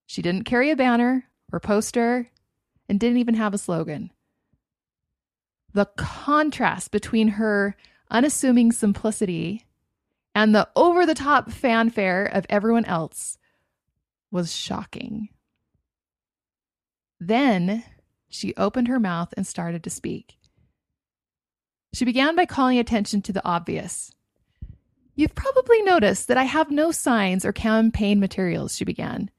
She 0.06 0.22
didn't 0.22 0.42
carry 0.42 0.70
a 0.70 0.76
banner 0.76 1.26
or 1.52 1.60
poster 1.60 2.28
and 2.88 2.98
didn't 2.98 3.18
even 3.18 3.34
have 3.34 3.54
a 3.54 3.58
slogan. 3.58 4.10
The 5.72 5.86
contrast 5.96 6.90
between 6.90 7.28
her 7.28 7.76
unassuming 8.10 8.72
simplicity 8.72 9.66
and 10.34 10.52
the 10.52 10.68
over 10.74 11.06
the 11.06 11.14
top 11.14 11.52
fanfare 11.52 12.24
of 12.26 12.44
everyone 12.50 12.84
else 12.86 13.38
was 14.30 14.54
shocking. 14.54 15.28
Then 17.18 17.84
she 18.28 18.54
opened 18.56 18.88
her 18.88 19.00
mouth 19.00 19.34
and 19.36 19.46
started 19.46 19.84
to 19.84 19.90
speak. 19.90 20.38
She 21.92 22.04
began 22.04 22.36
by 22.36 22.46
calling 22.46 22.78
attention 22.78 23.20
to 23.22 23.32
the 23.32 23.44
obvious. 23.44 24.12
You've 25.16 25.34
probably 25.34 25.82
noticed 25.82 26.28
that 26.28 26.38
I 26.38 26.44
have 26.44 26.70
no 26.70 26.92
signs 26.92 27.44
or 27.44 27.52
campaign 27.52 28.20
materials, 28.20 28.76
she 28.76 28.84
began. 28.84 29.30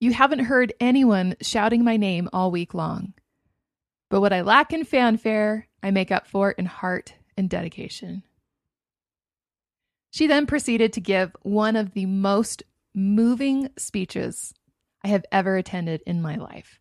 You 0.00 0.12
haven't 0.12 0.40
heard 0.40 0.72
anyone 0.78 1.34
shouting 1.40 1.82
my 1.82 1.96
name 1.96 2.28
all 2.32 2.50
week 2.50 2.74
long. 2.74 3.14
But 4.10 4.20
what 4.20 4.32
I 4.32 4.42
lack 4.42 4.72
in 4.72 4.84
fanfare, 4.84 5.66
I 5.82 5.90
make 5.90 6.12
up 6.12 6.26
for 6.26 6.52
in 6.52 6.66
heart 6.66 7.14
and 7.36 7.50
dedication. 7.50 8.22
She 10.10 10.26
then 10.26 10.46
proceeded 10.46 10.92
to 10.92 11.00
give 11.00 11.34
one 11.42 11.76
of 11.76 11.94
the 11.94 12.06
most 12.06 12.62
moving 12.98 13.70
speeches 13.78 14.52
I 15.04 15.08
have 15.08 15.24
ever 15.30 15.56
attended 15.56 16.02
in 16.04 16.20
my 16.20 16.36
life. 16.36 16.80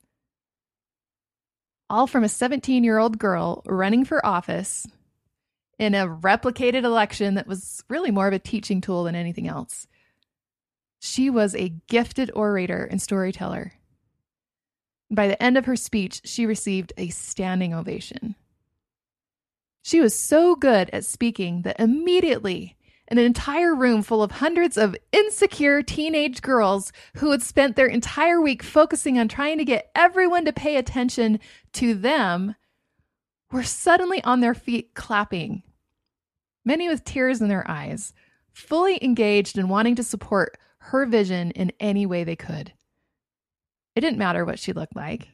All 1.90 2.08
from 2.08 2.24
a 2.24 2.30
17 2.30 2.84
year 2.84 2.98
old 2.98 3.20
girl 3.20 3.62
running 3.66 4.04
for 4.04 4.26
office 4.26 4.88
in 5.78 5.94
a 5.94 6.08
replicated 6.08 6.84
election 6.84 7.36
that 7.36 7.48
was 7.48 7.84
really 7.88 8.12
more 8.12 8.28
of 8.28 8.34
a 8.34 8.40
teaching 8.40 8.82
tool 8.82 9.04
than 9.04 9.16
anything 9.16 9.48
else. 9.48 9.88
She 11.00 11.30
was 11.30 11.54
a 11.54 11.74
gifted 11.88 12.32
orator 12.34 12.84
and 12.84 13.00
storyteller. 13.02 13.74
By 15.12 15.28
the 15.28 15.42
end 15.42 15.58
of 15.58 15.66
her 15.66 15.76
speech, 15.76 16.22
she 16.26 16.46
received 16.46 16.94
a 16.98 17.10
standing 17.10 17.74
ovation. 17.74 18.36
She 19.84 20.02
was 20.02 20.18
so 20.18 20.56
good 20.56 20.90
at 20.92 21.06
speaking 21.06 21.62
that 21.62 21.80
immediately 21.80 22.77
an 23.10 23.18
entire 23.18 23.74
room 23.74 24.02
full 24.02 24.22
of 24.22 24.32
hundreds 24.32 24.78
of 24.78 24.96
insecure 25.12 25.82
teenage 25.82 26.42
girls 26.42 26.92
who 27.16 27.32
had 27.32 27.42
spent 27.42 27.76
their 27.76 27.88
entire 27.88 28.42
week 28.42 28.64
focusing 28.64 29.18
on 29.18 29.28
trying 29.28 29.58
to 29.58 29.66
get 29.66 29.92
everyone 29.96 30.46
to 30.46 30.54
pay 30.54 30.76
attention 30.76 31.40
to 31.74 31.94
them 31.94 32.56
were 33.52 33.64
suddenly 33.64 34.22
on 34.24 34.42
their 34.42 34.54
feet 34.54 34.94
clapping, 34.94 35.64
many 36.66 36.90
with 36.90 37.06
tears 37.06 37.42
in 37.42 37.48
their 37.48 37.70
eyes, 37.70 38.14
fully 38.52 39.02
engaged 39.04 39.58
in 39.58 39.70
wanting 39.70 39.96
to 39.96 40.04
support 40.04 40.58
her 40.80 41.06
vision 41.06 41.52
in 41.52 41.72
any 41.80 42.06
way 42.06 42.24
they 42.24 42.36
could. 42.36 42.74
It 43.96 44.02
didn't 44.02 44.20
matter 44.20 44.44
what 44.44 44.60
she 44.60 44.74
looked 44.74 44.96
like. 44.96 45.30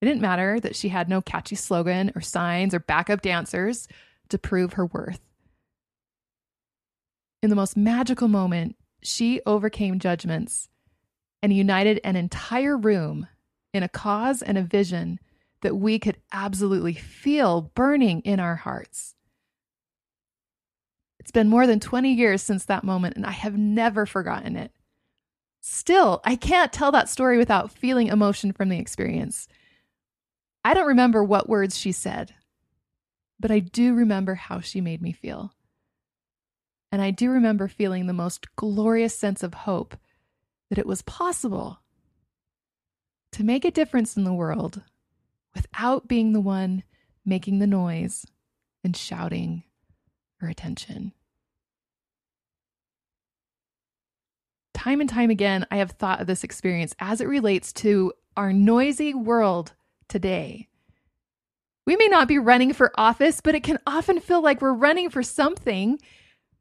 It 0.00 0.06
didn't 0.06 0.20
matter 0.20 0.60
that 0.60 0.76
she 0.76 0.88
had 0.88 1.08
no 1.08 1.20
catchy 1.20 1.56
slogan 1.56 2.12
or 2.14 2.20
signs 2.20 2.74
or 2.74 2.80
backup 2.80 3.22
dancers 3.22 3.88
to 4.28 4.38
prove 4.38 4.74
her 4.74 4.86
worth. 4.86 5.20
In 7.46 7.50
the 7.50 7.54
most 7.54 7.76
magical 7.76 8.26
moment, 8.26 8.74
she 9.04 9.40
overcame 9.46 10.00
judgments 10.00 10.68
and 11.40 11.52
united 11.52 12.00
an 12.02 12.16
entire 12.16 12.76
room 12.76 13.28
in 13.72 13.84
a 13.84 13.88
cause 13.88 14.42
and 14.42 14.58
a 14.58 14.64
vision 14.64 15.20
that 15.60 15.76
we 15.76 16.00
could 16.00 16.16
absolutely 16.32 16.94
feel 16.94 17.70
burning 17.76 18.20
in 18.22 18.40
our 18.40 18.56
hearts. 18.56 19.14
It's 21.20 21.30
been 21.30 21.48
more 21.48 21.68
than 21.68 21.78
20 21.78 22.12
years 22.12 22.42
since 22.42 22.64
that 22.64 22.82
moment, 22.82 23.14
and 23.14 23.24
I 23.24 23.30
have 23.30 23.56
never 23.56 24.06
forgotten 24.06 24.56
it. 24.56 24.72
Still, 25.60 26.20
I 26.24 26.34
can't 26.34 26.72
tell 26.72 26.90
that 26.90 27.08
story 27.08 27.38
without 27.38 27.70
feeling 27.70 28.08
emotion 28.08 28.50
from 28.50 28.70
the 28.70 28.80
experience. 28.80 29.46
I 30.64 30.74
don't 30.74 30.88
remember 30.88 31.22
what 31.22 31.48
words 31.48 31.78
she 31.78 31.92
said, 31.92 32.34
but 33.38 33.52
I 33.52 33.60
do 33.60 33.94
remember 33.94 34.34
how 34.34 34.58
she 34.58 34.80
made 34.80 35.00
me 35.00 35.12
feel. 35.12 35.52
And 36.96 37.02
I 37.02 37.10
do 37.10 37.28
remember 37.28 37.68
feeling 37.68 38.06
the 38.06 38.14
most 38.14 38.56
glorious 38.56 39.14
sense 39.14 39.42
of 39.42 39.52
hope 39.52 39.98
that 40.70 40.78
it 40.78 40.86
was 40.86 41.02
possible 41.02 41.80
to 43.32 43.44
make 43.44 43.66
a 43.66 43.70
difference 43.70 44.16
in 44.16 44.24
the 44.24 44.32
world 44.32 44.80
without 45.54 46.08
being 46.08 46.32
the 46.32 46.40
one 46.40 46.84
making 47.22 47.58
the 47.58 47.66
noise 47.66 48.24
and 48.82 48.96
shouting 48.96 49.64
for 50.40 50.48
attention. 50.48 51.12
Time 54.72 55.02
and 55.02 55.10
time 55.10 55.28
again, 55.28 55.66
I 55.70 55.76
have 55.76 55.90
thought 55.90 56.22
of 56.22 56.26
this 56.26 56.44
experience 56.44 56.94
as 56.98 57.20
it 57.20 57.28
relates 57.28 57.74
to 57.74 58.14
our 58.38 58.54
noisy 58.54 59.12
world 59.12 59.74
today. 60.08 60.68
We 61.84 61.96
may 61.96 62.08
not 62.08 62.26
be 62.26 62.38
running 62.38 62.72
for 62.72 62.98
office, 62.98 63.42
but 63.42 63.54
it 63.54 63.64
can 63.64 63.80
often 63.86 64.18
feel 64.18 64.40
like 64.40 64.62
we're 64.62 64.72
running 64.72 65.10
for 65.10 65.22
something. 65.22 65.98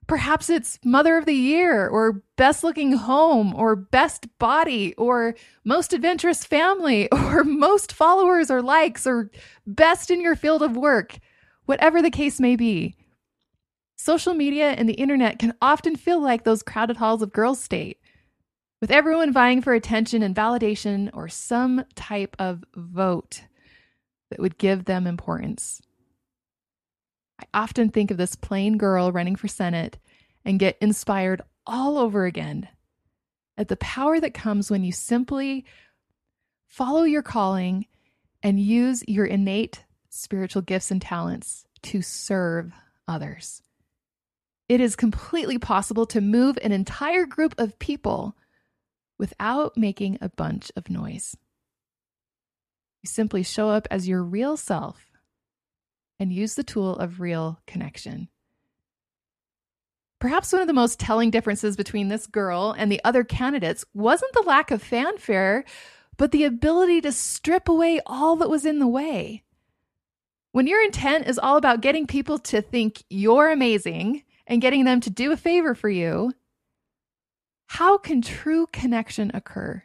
Perhaps 0.08 0.50
it's 0.50 0.78
Mother 0.84 1.18
of 1.18 1.26
the 1.26 1.34
Year, 1.34 1.88
or 1.88 2.22
Best 2.36 2.64
Looking 2.64 2.94
Home, 2.94 3.56
or 3.56 3.76
Best 3.76 4.28
Body, 4.38 4.94
or 4.96 5.36
Most 5.64 5.94
Adventurous 5.94 6.46
Family, 6.46 7.10
or 7.12 7.44
Most 7.44 7.92
Followers 7.92 8.52
or 8.52 8.62
Likes, 8.62 9.08
or 9.08 9.32
Best 9.66 10.12
in 10.12 10.22
Your 10.22 10.36
Field 10.36 10.62
of 10.62 10.78
Work, 10.78 11.18
whatever 11.66 12.02
the 12.02 12.12
case 12.12 12.40
may 12.40 12.56
be. 12.56 12.96
Social 13.96 14.36
media 14.36 14.72
and 14.72 14.88
the 14.88 14.94
internet 14.94 15.40
can 15.40 15.56
often 15.62 15.96
feel 15.96 16.22
like 16.22 16.44
those 16.44 16.62
crowded 16.62 16.98
halls 16.98 17.24
of 17.24 17.34
girls' 17.34 17.64
state 17.64 18.00
with 18.82 18.92
everyone 18.92 19.34
vying 19.34 19.62
for 19.62 19.74
attention 19.74 20.22
and 20.22 20.36
validation 20.36 21.10
or 21.14 21.28
some 21.28 21.84
type 21.96 22.36
of 22.38 22.64
vote 22.76 23.42
that 24.30 24.40
would 24.40 24.58
give 24.58 24.86
them 24.86 25.08
importance. 25.08 25.82
I 27.54 27.60
often 27.64 27.90
think 27.90 28.12
of 28.12 28.18
this 28.18 28.36
plain 28.36 28.78
girl 28.78 29.12
running 29.12 29.36
for 29.36 29.48
Senate 29.48 29.98
and 30.44 30.60
get 30.60 30.78
inspired 30.82 31.42
all 31.66 31.98
over 31.98 32.26
again 32.26 32.68
at 33.58 33.68
the 33.68 33.78
power 33.78 34.20
that 34.20 34.34
comes 34.34 34.70
when 34.70 34.84
you 34.84 34.92
simply 34.92 35.66
follow 36.68 37.04
your 37.04 37.24
calling 37.24 37.86
and 38.44 38.60
use 38.60 39.04
your 39.08 39.26
innate 39.26 39.84
spiritual 40.10 40.62
gifts 40.62 40.92
and 40.92 41.02
talents 41.02 41.66
to 41.82 42.02
serve 42.02 42.72
others. 43.08 43.62
It 44.68 44.82
is 44.82 44.96
completely 44.96 45.58
possible 45.58 46.06
to 46.08 46.22
move 46.22 46.58
an 46.62 46.72
entire 46.72 47.26
group 47.26 47.56
of 47.58 47.78
people 47.80 48.36
without 49.18 49.78
making 49.78 50.18
a 50.22 50.30
bunch 50.30 50.72
of 50.76 50.90
noise. 50.90 51.38
You 53.04 53.08
simply 53.08 53.44
show 53.44 53.70
up 53.70 53.88
as 53.92 54.08
your 54.08 54.24
real 54.24 54.58
self 54.58 55.12
and 56.20 56.32
use 56.32 56.56
the 56.56 56.64
tool 56.64 56.96
of 56.96 57.20
real 57.20 57.60
connection. 57.68 58.30
Perhaps 60.20 60.54
one 60.54 60.62
of 60.62 60.68
the 60.68 60.74
most 60.74 61.00
telling 61.00 61.30
differences 61.30 61.76
between 61.76 62.08
this 62.08 62.26
girl 62.26 62.74
and 62.78 62.92
the 62.92 63.02
other 63.04 63.24
candidates 63.24 63.86
wasn't 63.94 64.32
the 64.34 64.44
lack 64.48 64.72
of 64.72 64.82
fanfare, 64.82 65.66
but 66.18 66.32
the 66.32 66.46
ability 66.46 67.02
to 67.02 67.12
strip 67.12 67.68
away 67.68 68.00
all 68.06 68.36
that 68.38 68.50
was 68.50 68.66
in 68.66 68.80
the 68.80 68.88
way. 68.88 69.44
When 70.52 70.68
your 70.68 70.82
intent 70.84 71.28
is 71.28 71.38
all 71.38 71.58
about 71.58 71.82
getting 71.82 72.08
people 72.08 72.40
to 72.40 72.62
think 72.62 73.04
you're 73.10 73.52
amazing 73.52 74.24
and 74.48 74.62
getting 74.62 74.86
them 74.86 75.02
to 75.02 75.10
do 75.10 75.34
a 75.34 75.38
favor 75.38 75.76
for 75.76 75.90
you, 75.90 76.32
how 77.68 77.98
can 77.98 78.22
true 78.22 78.68
connection 78.72 79.32
occur? 79.34 79.84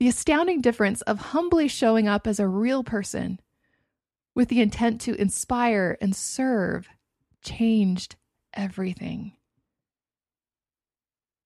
The 0.00 0.08
astounding 0.08 0.62
difference 0.62 1.02
of 1.02 1.18
humbly 1.18 1.68
showing 1.68 2.08
up 2.08 2.26
as 2.26 2.40
a 2.40 2.48
real 2.48 2.82
person 2.82 3.40
with 4.34 4.48
the 4.48 4.60
intent 4.60 5.00
to 5.02 5.14
inspire 5.20 5.96
and 6.00 6.16
serve 6.16 6.88
changed 7.42 8.16
everything. 8.54 9.32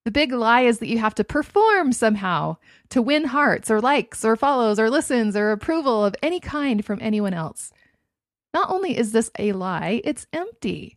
The 0.05 0.13
big 0.13 0.33
lie 0.33 0.61
is 0.61 0.79
that 0.79 0.87
you 0.87 0.99
have 0.99 1.17
to 1.17 1.25
perform 1.25 1.93
somehow 1.93 2.59
to 2.91 3.03
win 3.03 3.25
hearts 3.25 3.71
or 3.71 3.81
likes 3.81 4.25
or 4.25 4.37
follows 4.37 4.79
or 4.79 4.89
listens 4.89 5.37
or 5.37 5.51
approval 5.51 6.05
of 6.05 6.15
any 6.23 6.39
kind 6.39 6.85
from 6.85 7.01
anyone 7.03 7.35
else. 7.35 7.73
Not 8.55 8.71
only 8.71 8.97
is 8.97 9.11
this 9.11 9.33
a 9.37 9.51
lie, 9.53 10.01
it's 10.05 10.29
empty. 10.33 10.97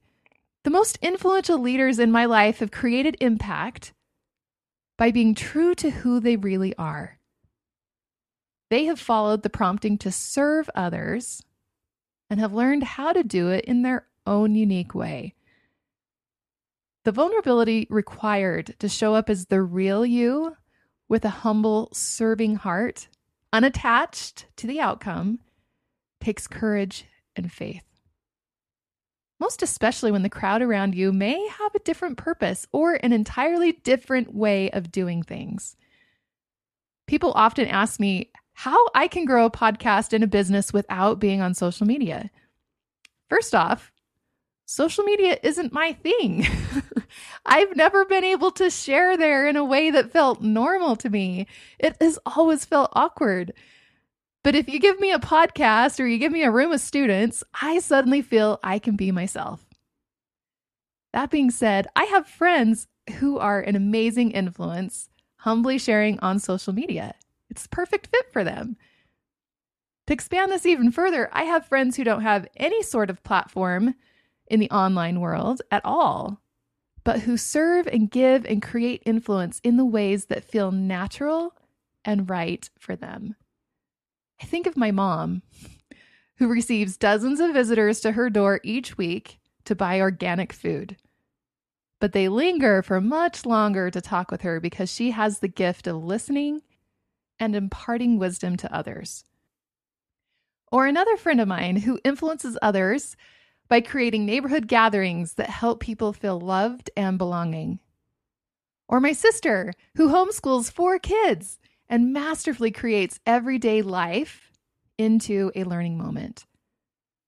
The 0.63 0.69
most 0.69 0.99
influential 1.01 1.57
leaders 1.57 1.97
in 1.97 2.11
my 2.11 2.25
life 2.25 2.59
have 2.59 2.69
created 2.69 3.17
impact 3.19 3.93
by 4.95 5.09
being 5.09 5.33
true 5.33 5.73
to 5.75 5.89
who 5.89 6.19
they 6.19 6.35
really 6.35 6.75
are. 6.77 7.17
They 8.69 8.85
have 8.85 8.99
followed 8.99 9.41
the 9.41 9.49
prompting 9.49 9.97
to 9.99 10.11
serve 10.11 10.69
others 10.75 11.41
and 12.29 12.39
have 12.39 12.53
learned 12.53 12.83
how 12.83 13.11
to 13.11 13.23
do 13.23 13.49
it 13.49 13.65
in 13.65 13.81
their 13.81 14.05
own 14.25 14.55
unique 14.55 14.93
way. 14.93 15.35
The 17.05 17.11
vulnerability 17.11 17.87
required 17.89 18.75
to 18.79 18.89
show 18.89 19.15
up 19.15 19.29
as 19.29 19.45
the 19.45 19.61
real 19.61 20.05
you 20.05 20.55
with 21.07 21.25
a 21.25 21.29
humble, 21.29 21.89
serving 21.93 22.57
heart, 22.57 23.07
unattached 23.51 24.45
to 24.57 24.67
the 24.67 24.79
outcome, 24.79 25.39
takes 26.19 26.47
courage 26.47 27.05
and 27.35 27.51
faith 27.51 27.83
most 29.39 29.63
especially 29.63 30.11
when 30.11 30.23
the 30.23 30.29
crowd 30.29 30.61
around 30.61 30.93
you 30.93 31.11
may 31.13 31.47
have 31.47 31.73
a 31.73 31.79
different 31.79 32.17
purpose 32.17 32.67
or 32.71 32.95
an 33.01 33.13
entirely 33.13 33.71
different 33.71 34.33
way 34.33 34.69
of 34.71 34.91
doing 34.91 35.23
things. 35.23 35.77
People 37.07 37.31
often 37.35 37.67
ask 37.67 37.99
me 37.99 38.31
how 38.59 38.89
I 38.93 39.07
can 39.07 39.23
grow 39.23 39.45
a 39.45 39.49
podcast 39.49 40.11
and 40.11 40.21
a 40.21 40.27
business 40.27 40.73
without 40.73 41.17
being 41.17 41.41
on 41.41 41.53
social 41.53 41.87
media. 41.87 42.29
First 43.29 43.55
off, 43.55 43.89
social 44.65 45.05
media 45.05 45.39
isn't 45.41 45.71
my 45.71 45.93
thing. 45.93 46.45
I've 47.45 47.77
never 47.77 48.03
been 48.03 48.25
able 48.25 48.51
to 48.51 48.69
share 48.69 49.15
there 49.15 49.47
in 49.47 49.55
a 49.55 49.63
way 49.63 49.91
that 49.91 50.11
felt 50.11 50.41
normal 50.41 50.97
to 50.97 51.09
me. 51.09 51.47
It 51.79 51.95
has 52.01 52.19
always 52.25 52.65
felt 52.65 52.91
awkward. 52.91 53.53
But 54.43 54.55
if 54.55 54.67
you 54.67 54.77
give 54.81 54.99
me 54.99 55.13
a 55.13 55.19
podcast 55.19 55.97
or 55.97 56.05
you 56.05 56.17
give 56.17 56.33
me 56.33 56.43
a 56.43 56.51
room 56.51 56.73
of 56.73 56.81
students, 56.81 57.45
I 57.61 57.79
suddenly 57.79 58.21
feel 58.21 58.59
I 58.61 58.77
can 58.77 58.97
be 58.97 59.13
myself. 59.13 59.65
That 61.13 61.31
being 61.31 61.49
said, 61.49 61.87
I 61.95 62.03
have 62.03 62.27
friends 62.27 62.87
who 63.19 63.37
are 63.37 63.61
an 63.61 63.77
amazing 63.77 64.31
influence, 64.31 65.07
humbly 65.37 65.77
sharing 65.77 66.19
on 66.19 66.39
social 66.39 66.73
media. 66.73 67.15
It's 67.49 67.65
a 67.65 67.69
perfect 67.69 68.07
fit 68.07 68.31
for 68.31 68.43
them. 68.43 68.77
To 70.07 70.13
expand 70.13 70.51
this 70.51 70.65
even 70.65 70.91
further, 70.91 71.29
I 71.31 71.43
have 71.43 71.67
friends 71.67 71.95
who 71.95 72.03
don't 72.03 72.21
have 72.21 72.47
any 72.57 72.81
sort 72.81 73.09
of 73.09 73.23
platform 73.23 73.95
in 74.47 74.59
the 74.59 74.71
online 74.71 75.19
world 75.19 75.61
at 75.69 75.85
all, 75.85 76.41
but 77.03 77.21
who 77.21 77.37
serve 77.37 77.87
and 77.87 78.09
give 78.09 78.45
and 78.45 78.61
create 78.61 79.03
influence 79.05 79.59
in 79.63 79.77
the 79.77 79.85
ways 79.85 80.25
that 80.25 80.43
feel 80.43 80.71
natural 80.71 81.53
and 82.03 82.29
right 82.29 82.67
for 82.79 82.95
them. 82.95 83.35
I 84.41 84.45
think 84.45 84.65
of 84.65 84.77
my 84.77 84.91
mom, 84.91 85.43
who 86.37 86.47
receives 86.47 86.97
dozens 86.97 87.39
of 87.39 87.53
visitors 87.53 87.99
to 87.99 88.13
her 88.13 88.29
door 88.29 88.61
each 88.63 88.97
week 88.97 89.39
to 89.65 89.75
buy 89.75 89.99
organic 89.99 90.53
food. 90.53 90.97
But 91.99 92.13
they 92.13 92.29
linger 92.29 92.81
for 92.81 93.01
much 93.01 93.45
longer 93.45 93.91
to 93.91 94.01
talk 94.01 94.31
with 94.31 94.41
her 94.41 94.59
because 94.59 94.91
she 94.91 95.11
has 95.11 95.39
the 95.39 95.49
gift 95.49 95.85
of 95.85 96.03
listening 96.03 96.61
and 97.39 97.55
imparting 97.55 98.17
wisdom 98.17 98.57
to 98.57 98.73
others. 98.73 99.23
Or 100.71 100.85
another 100.85 101.17
friend 101.17 101.41
of 101.41 101.47
mine 101.47 101.77
who 101.77 101.99
influences 102.03 102.57
others 102.61 103.15
by 103.67 103.81
creating 103.81 104.25
neighborhood 104.25 104.67
gatherings 104.67 105.33
that 105.33 105.49
help 105.49 105.79
people 105.79 106.13
feel 106.13 106.39
loved 106.39 106.89
and 106.97 107.17
belonging. 107.17 107.79
Or 108.87 108.99
my 108.99 109.13
sister 109.13 109.73
who 109.95 110.09
homeschools 110.09 110.71
four 110.71 110.99
kids 110.99 111.59
and 111.87 112.13
masterfully 112.13 112.71
creates 112.71 113.19
everyday 113.25 113.81
life 113.81 114.51
into 114.97 115.51
a 115.55 115.63
learning 115.63 115.97
moment. 115.97 116.45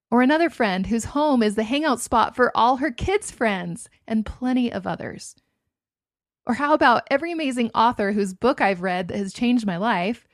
Or 0.10 0.22
another 0.22 0.50
friend 0.50 0.88
whose 0.88 1.06
home 1.06 1.42
is 1.42 1.56
the 1.56 1.64
hangout 1.64 2.02
spot 2.02 2.36
for 2.36 2.52
all 2.56 2.78
her 2.78 2.92
kids' 2.92 3.32
friends 3.32 3.90
and 4.08 4.26
plenty 4.26 4.72
of 4.72 4.86
others. 4.86 5.36
Or 6.46 6.56
how 6.56 6.74
about 6.74 7.04
every 7.12 7.32
amazing 7.32 7.72
author 7.76 8.12
whose 8.12 8.34
book 8.34 8.62
I've 8.62 8.82
read 8.82 9.08
that 9.08 9.18
has 9.18 9.34
changed 9.34 9.66
my 9.66 9.78
life, 9.78 10.28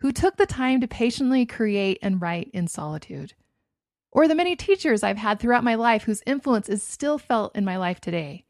who 0.00 0.12
took 0.12 0.36
the 0.36 0.46
time 0.46 0.80
to 0.80 0.88
patiently 0.88 1.46
create 1.46 1.98
and 2.02 2.20
write 2.20 2.50
in 2.52 2.68
solitude? 2.68 3.34
Or 4.12 4.28
the 4.28 4.34
many 4.34 4.54
teachers 4.56 5.02
I've 5.02 5.16
had 5.16 5.40
throughout 5.40 5.64
my 5.64 5.74
life 5.74 6.04
whose 6.04 6.22
influence 6.26 6.68
is 6.68 6.82
still 6.82 7.18
felt 7.18 7.56
in 7.56 7.64
my 7.64 7.76
life 7.76 8.00
today? 8.00 8.44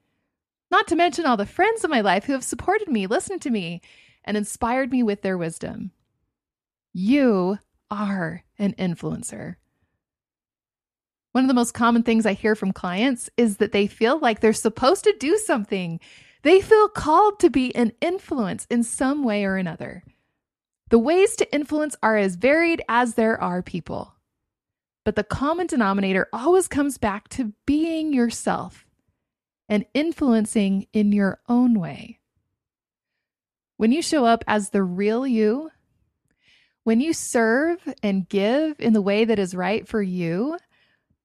Not 0.70 0.88
to 0.88 0.96
mention 0.96 1.24
all 1.24 1.36
the 1.36 1.46
friends 1.46 1.84
in 1.84 1.90
my 1.90 2.00
life 2.00 2.24
who 2.24 2.32
have 2.32 2.44
supported 2.44 2.88
me, 2.88 3.06
listened 3.06 3.40
to 3.42 3.50
me, 3.50 3.80
and 4.24 4.36
inspired 4.36 4.90
me 4.90 5.02
with 5.02 5.22
their 5.22 5.38
wisdom. 5.38 5.92
You 6.92 7.58
are 7.90 8.42
an 8.58 8.74
influencer. 8.74 9.56
One 11.32 11.44
of 11.44 11.48
the 11.48 11.54
most 11.54 11.74
common 11.74 12.02
things 12.02 12.26
I 12.26 12.32
hear 12.32 12.54
from 12.54 12.72
clients 12.72 13.28
is 13.36 13.56
that 13.56 13.72
they 13.72 13.86
feel 13.86 14.18
like 14.18 14.40
they're 14.40 14.52
supposed 14.52 15.04
to 15.04 15.16
do 15.18 15.36
something. 15.38 15.98
They 16.44 16.60
feel 16.60 16.88
called 16.88 17.40
to 17.40 17.48
be 17.48 17.74
an 17.74 17.92
influence 18.02 18.66
in 18.68 18.82
some 18.82 19.24
way 19.24 19.46
or 19.46 19.56
another. 19.56 20.04
The 20.90 20.98
ways 20.98 21.36
to 21.36 21.54
influence 21.54 21.96
are 22.02 22.18
as 22.18 22.36
varied 22.36 22.82
as 22.86 23.14
there 23.14 23.40
are 23.40 23.62
people. 23.62 24.14
But 25.06 25.16
the 25.16 25.24
common 25.24 25.66
denominator 25.66 26.28
always 26.34 26.68
comes 26.68 26.98
back 26.98 27.28
to 27.30 27.54
being 27.64 28.12
yourself 28.12 28.86
and 29.70 29.86
influencing 29.94 30.86
in 30.92 31.12
your 31.12 31.40
own 31.48 31.80
way. 31.80 32.20
When 33.78 33.90
you 33.90 34.02
show 34.02 34.26
up 34.26 34.44
as 34.46 34.68
the 34.68 34.82
real 34.82 35.26
you, 35.26 35.70
when 36.84 37.00
you 37.00 37.14
serve 37.14 37.78
and 38.02 38.28
give 38.28 38.78
in 38.78 38.92
the 38.92 39.00
way 39.00 39.24
that 39.24 39.38
is 39.38 39.54
right 39.54 39.88
for 39.88 40.02
you, 40.02 40.58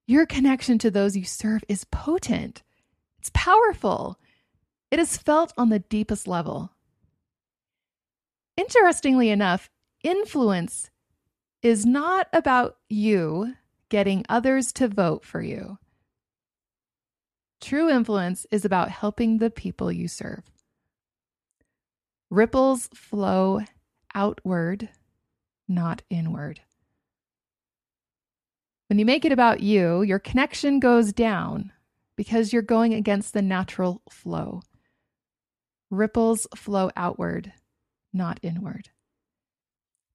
your 0.07 0.25
connection 0.25 0.77
to 0.79 0.89
those 0.89 1.17
you 1.17 1.25
serve 1.25 1.65
is 1.67 1.83
potent. 1.83 2.63
It's 3.19 3.31
powerful. 3.33 4.17
It 4.91 4.99
is 4.99 5.17
felt 5.17 5.53
on 5.57 5.69
the 5.69 5.79
deepest 5.79 6.27
level. 6.27 6.71
Interestingly 8.57 9.29
enough, 9.29 9.69
influence 10.03 10.89
is 11.61 11.85
not 11.85 12.27
about 12.33 12.77
you 12.89 13.53
getting 13.89 14.25
others 14.29 14.71
to 14.73 14.87
vote 14.87 15.23
for 15.23 15.41
you. 15.41 15.77
True 17.61 17.89
influence 17.89 18.45
is 18.51 18.65
about 18.65 18.89
helping 18.89 19.37
the 19.37 19.49
people 19.49 19.91
you 19.91 20.07
serve. 20.07 20.43
Ripples 22.29 22.89
flow 22.93 23.61
outward, 24.15 24.89
not 25.67 26.01
inward. 26.09 26.61
When 28.87 28.97
you 28.97 29.05
make 29.05 29.25
it 29.25 29.31
about 29.31 29.59
you, 29.59 30.01
your 30.01 30.19
connection 30.19 30.79
goes 30.79 31.13
down 31.13 31.71
because 32.15 32.51
you're 32.51 32.61
going 32.61 32.93
against 32.93 33.33
the 33.33 33.41
natural 33.41 34.01
flow. 34.09 34.61
Ripples 35.89 36.47
flow 36.55 36.91
outward, 36.95 37.53
not 38.13 38.39
inward. 38.43 38.89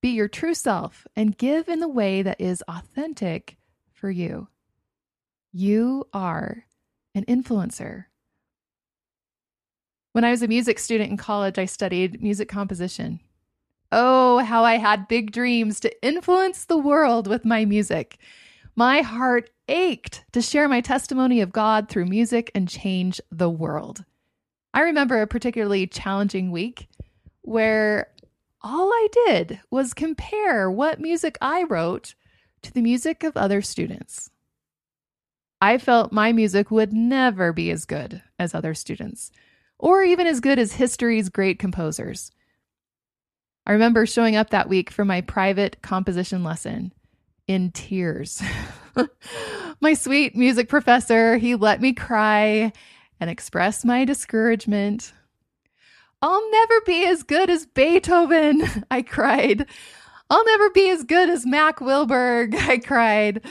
Be 0.01 0.11
your 0.11 0.29
true 0.29 0.55
self 0.55 1.07
and 1.17 1.37
give 1.37 1.69
in 1.69 1.81
the 1.81 1.89
way 1.89 2.23
that 2.23 2.41
is 2.41 2.63
authentic 2.69 3.57
for 3.93 4.11
you. 4.11 4.49
You 5.53 6.05
are 6.13 6.67
an 7.15 7.25
influencer. 7.25 8.07
When 10.13 10.25
I 10.25 10.31
was 10.31 10.43
a 10.43 10.49
music 10.49 10.79
student 10.79 11.11
in 11.11 11.17
college, 11.17 11.59
I 11.59 11.65
studied 11.65 12.23
music 12.23 12.49
composition. 12.49 13.21
Oh, 13.91 14.39
how 14.39 14.65
I 14.65 14.77
had 14.77 15.09
big 15.09 15.33
dreams 15.33 15.81
to 15.81 16.07
influence 16.07 16.65
the 16.65 16.77
world 16.77 17.27
with 17.27 17.45
my 17.45 17.65
music. 17.65 18.19
My 18.77 19.01
heart 19.01 19.51
ached 19.69 20.25
to 20.33 20.43
share 20.43 20.69
my 20.69 20.81
testimony 20.81 21.41
of 21.41 21.53
God 21.53 21.89
through 21.89 22.07
music 22.07 22.51
and 22.55 22.69
change 22.69 23.21
the 23.31 23.51
world. 23.51 24.05
I 24.75 24.81
remember 24.81 25.23
a 25.23 25.29
particularly 25.29 25.87
challenging 25.87 26.51
week 26.51 26.89
where 27.43 28.09
all 28.61 28.91
I 28.91 29.09
did 29.27 29.61
was 29.71 29.95
compare 29.95 30.69
what 30.69 31.01
music 31.01 31.39
I 31.41 31.63
wrote 31.63 32.17
to 32.63 32.73
the 32.73 32.83
music 32.83 33.23
of 33.23 33.37
other 33.37 33.63
students. 33.63 34.31
I 35.61 35.79
felt 35.79 36.13
my 36.13 36.33
music 36.33 36.73
would 36.73 36.93
never 36.93 37.53
be 37.53 37.71
as 37.71 37.85
good 37.85 38.21
as 38.37 38.53
other 38.53 38.75
students 38.75 39.31
or 39.79 40.03
even 40.03 40.27
as 40.27 40.41
good 40.41 40.59
as 40.59 40.73
history's 40.73 41.29
great 41.29 41.61
composers. 41.61 42.33
I 43.67 43.73
remember 43.73 44.07
showing 44.07 44.35
up 44.35 44.51
that 44.51 44.69
week 44.69 44.91
for 44.91 45.05
my 45.05 45.21
private 45.21 45.83
composition 45.83 46.43
lesson 46.43 46.93
in 47.47 47.71
tears. 47.71 48.43
my 49.81 49.95
sweet 49.95 50.35
music 50.35 50.69
professor, 50.69 51.37
he 51.37 51.55
let 51.55 51.81
me 51.81 51.93
cry 51.93 52.73
and 53.21 53.31
express 53.31 53.85
my 53.85 54.05
discouragement. 54.05 55.13
I'll 56.23 56.51
never 56.51 56.81
be 56.87 57.07
as 57.07 57.23
good 57.23 57.51
as 57.51 57.67
Beethoven, 57.67 58.63
I 58.91 59.03
cried. 59.03 59.67
I'll 60.31 60.45
never 60.45 60.71
be 60.71 60.89
as 60.91 61.05
good 61.05 61.29
as 61.29 61.45
Mack 61.45 61.81
Wilberg, 61.81 62.55
I 62.69 62.79
cried. 62.79 63.43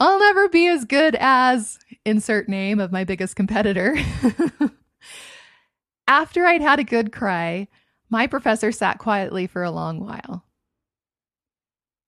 I'll 0.00 0.18
never 0.18 0.48
be 0.48 0.68
as 0.68 0.84
good 0.84 1.16
as 1.18 1.78
insert 2.04 2.48
name 2.48 2.80
of 2.80 2.92
my 2.92 3.04
biggest 3.04 3.34
competitor. 3.34 3.96
After 6.08 6.46
I'd 6.46 6.62
had 6.62 6.78
a 6.78 6.84
good 6.84 7.12
cry, 7.12 7.68
my 8.10 8.26
professor 8.26 8.72
sat 8.72 8.98
quietly 8.98 9.46
for 9.46 9.62
a 9.62 9.70
long 9.70 10.00
while. 10.00 10.44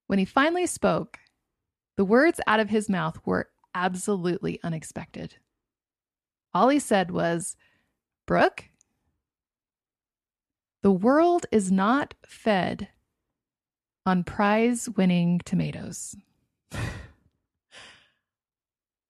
When 0.06 0.18
he 0.18 0.24
finally 0.24 0.66
spoke, 0.66 1.18
the 1.96 2.04
words 2.04 2.40
out 2.46 2.60
of 2.60 2.70
his 2.70 2.88
mouth 2.88 3.18
were 3.24 3.48
absolutely 3.74 4.60
unexpected. 4.62 5.36
All 6.52 6.68
he 6.68 6.78
said 6.78 7.10
was, 7.10 7.56
Brooke, 8.26 8.64
the 10.82 10.90
world 10.90 11.46
is 11.52 11.70
not 11.70 12.14
fed 12.26 12.88
on 14.06 14.24
prize 14.24 14.88
winning 14.88 15.40
tomatoes. 15.44 16.16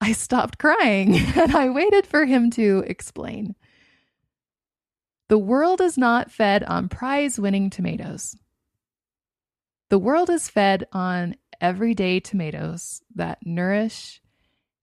I 0.01 0.11
stopped 0.11 0.57
crying 0.57 1.15
and 1.35 1.55
I 1.55 1.69
waited 1.69 2.05
for 2.05 2.25
him 2.25 2.49
to 2.51 2.83
explain. 2.87 3.55
The 5.29 5.37
world 5.37 5.79
is 5.79 5.97
not 5.97 6.29
fed 6.29 6.63
on 6.63 6.89
prize 6.89 7.39
winning 7.39 7.69
tomatoes. 7.69 8.35
The 9.89 9.99
world 9.99 10.29
is 10.29 10.49
fed 10.49 10.87
on 10.91 11.35
everyday 11.61 12.19
tomatoes 12.19 13.01
that 13.15 13.45
nourish 13.45 14.21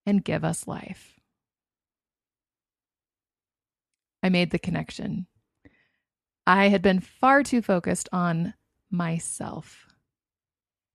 and 0.06 0.24
give 0.24 0.44
us 0.44 0.66
life. 0.66 1.17
I 4.22 4.28
made 4.28 4.50
the 4.50 4.58
connection. 4.58 5.26
I 6.46 6.68
had 6.68 6.82
been 6.82 7.00
far 7.00 7.42
too 7.42 7.62
focused 7.62 8.08
on 8.12 8.54
myself 8.90 9.86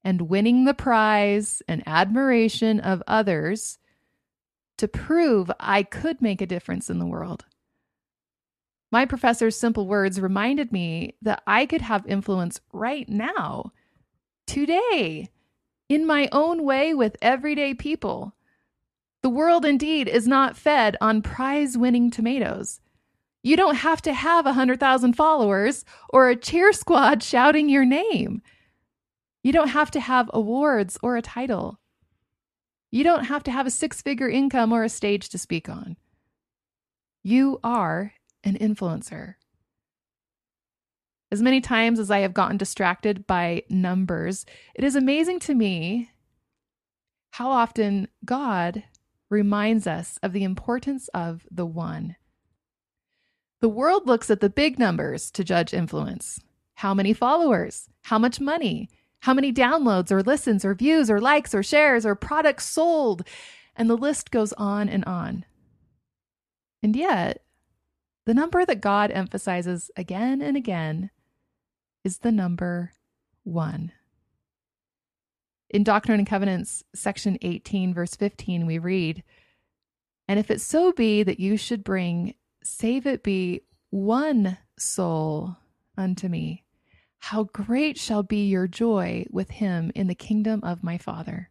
and 0.04 0.24
winning 0.24 0.66
the 0.66 0.74
prize 0.74 1.62
and 1.68 1.84
admiration 1.86 2.80
of 2.80 3.04
others 3.08 3.78
to 4.78 4.88
prove 4.88 5.52
I 5.60 5.84
could 5.84 6.22
make 6.22 6.42
a 6.42 6.48
difference 6.48 6.90
in 6.90 7.00
the 7.00 7.06
world. 7.06 7.46
My 8.92 9.06
professor's 9.06 9.56
simple 9.56 9.88
words 9.88 10.20
reminded 10.20 10.72
me 10.72 11.16
that 11.22 11.42
I 11.48 11.66
could 11.66 11.82
have 11.82 12.06
influence 12.06 12.60
right 12.72 13.08
now, 13.08 13.72
today, 14.46 15.30
in 15.90 16.06
my 16.06 16.30
own 16.32 16.64
way 16.64 16.94
with 16.94 17.18
everyday 17.22 17.74
people. 17.74 18.36
The 19.22 19.30
world 19.30 19.66
indeed 19.66 20.08
is 20.08 20.28
not 20.28 20.58
fed 20.58 20.98
on 21.00 21.22
prize 21.22 21.78
winning 21.78 22.12
tomatoes. 22.12 22.82
You 23.44 23.58
don't 23.58 23.76
have 23.76 24.02
to 24.04 24.14
have 24.14 24.46
a 24.46 24.56
100,000 24.56 25.14
followers 25.14 25.84
or 26.10 26.30
a 26.30 26.36
cheer 26.36 26.72
squad 26.72 27.22
shouting 27.22 27.68
your 27.68 27.84
name. 27.84 28.42
You 29.44 29.52
don't 29.52 29.68
have 29.68 29.92
to 29.92 30.00
have 30.00 30.32
awards 30.34 30.98
or 31.04 31.18
a 31.18 31.22
title. 31.22 31.80
You 32.90 33.04
don't 33.04 33.26
have 33.26 33.44
to 33.44 33.52
have 33.52 33.68
a 33.68 33.72
six 33.72 34.02
figure 34.02 34.30
income 34.30 34.72
or 34.72 34.84
a 34.84 34.90
stage 34.90 35.28
to 35.30 35.38
speak 35.38 35.68
on. 35.68 35.98
You 37.22 37.60
are 37.64 38.14
an 38.46 38.58
influencer. 38.58 39.36
As 41.30 41.42
many 41.42 41.60
times 41.60 42.00
as 42.00 42.12
I 42.12 42.20
have 42.20 42.34
gotten 42.34 42.58
distracted 42.58 43.28
by 43.28 43.64
numbers, 43.68 44.46
it 44.76 44.86
is 44.86 44.96
amazing 44.96 45.40
to 45.40 45.54
me 45.54 46.12
how 47.32 47.50
often 47.50 48.08
God 48.24 48.84
reminds 49.30 49.88
us 49.88 50.20
of 50.22 50.32
the 50.32 50.44
importance 50.44 51.10
of 51.10 51.48
the 51.50 51.66
one. 51.66 52.16
The 53.64 53.70
world 53.70 54.08
looks 54.08 54.30
at 54.30 54.42
the 54.42 54.50
big 54.50 54.78
numbers 54.78 55.32
to 55.32 55.42
judge 55.42 55.74
influence 55.74 56.38
how 56.74 56.94
many 56.94 57.14
followers, 57.14 57.88
how 58.02 58.20
much 58.20 58.42
money, 58.42 58.90
how 59.22 59.34
many 59.34 59.54
downloads 59.54 60.12
or 60.12 60.22
listens 60.22 60.66
or 60.66 60.74
views 60.74 61.10
or 61.10 61.22
likes 61.22 61.56
or 61.56 61.64
shares 61.64 62.06
or 62.06 62.14
products 62.14 62.66
sold. 62.66 63.26
And 63.74 63.90
the 63.90 63.96
list 63.96 64.32
goes 64.32 64.52
on 64.58 64.90
and 64.90 65.06
on. 65.06 65.46
And 66.82 66.94
yet, 66.94 67.46
the 68.26 68.34
number 68.34 68.66
that 68.66 68.82
God 68.82 69.12
emphasizes 69.12 69.90
again 69.96 70.42
and 70.42 70.58
again 70.58 71.10
is 72.04 72.18
the 72.18 72.34
number 72.34 72.92
one. 73.44 73.94
In 75.70 75.86
Doctrine 75.86 76.20
and 76.20 76.28
Covenants, 76.28 76.84
section 76.94 77.38
18, 77.42 77.94
verse 77.94 78.14
15, 78.14 78.66
we 78.66 78.78
read, 78.78 79.24
And 80.28 80.38
if 80.38 80.52
it 80.52 80.60
so 80.60 80.92
be 80.92 81.24
that 81.24 81.40
you 81.40 81.56
should 81.56 81.86
bring, 81.86 82.36
save 82.66 83.06
it 83.06 83.24
be 83.24 83.62
one 83.90 84.58
soul 84.78 85.58
unto 85.98 86.28
me, 86.28 86.64
how 87.20 87.44
great 87.46 87.98
shall 87.98 88.24
be 88.24 88.48
your 88.48 88.68
joy 88.68 89.26
with 89.30 89.50
him 89.50 89.92
in 89.96 90.08
the 90.08 90.16
kingdom 90.16 90.62
of 90.64 90.84
my 90.84 90.98
Father. 90.98 91.50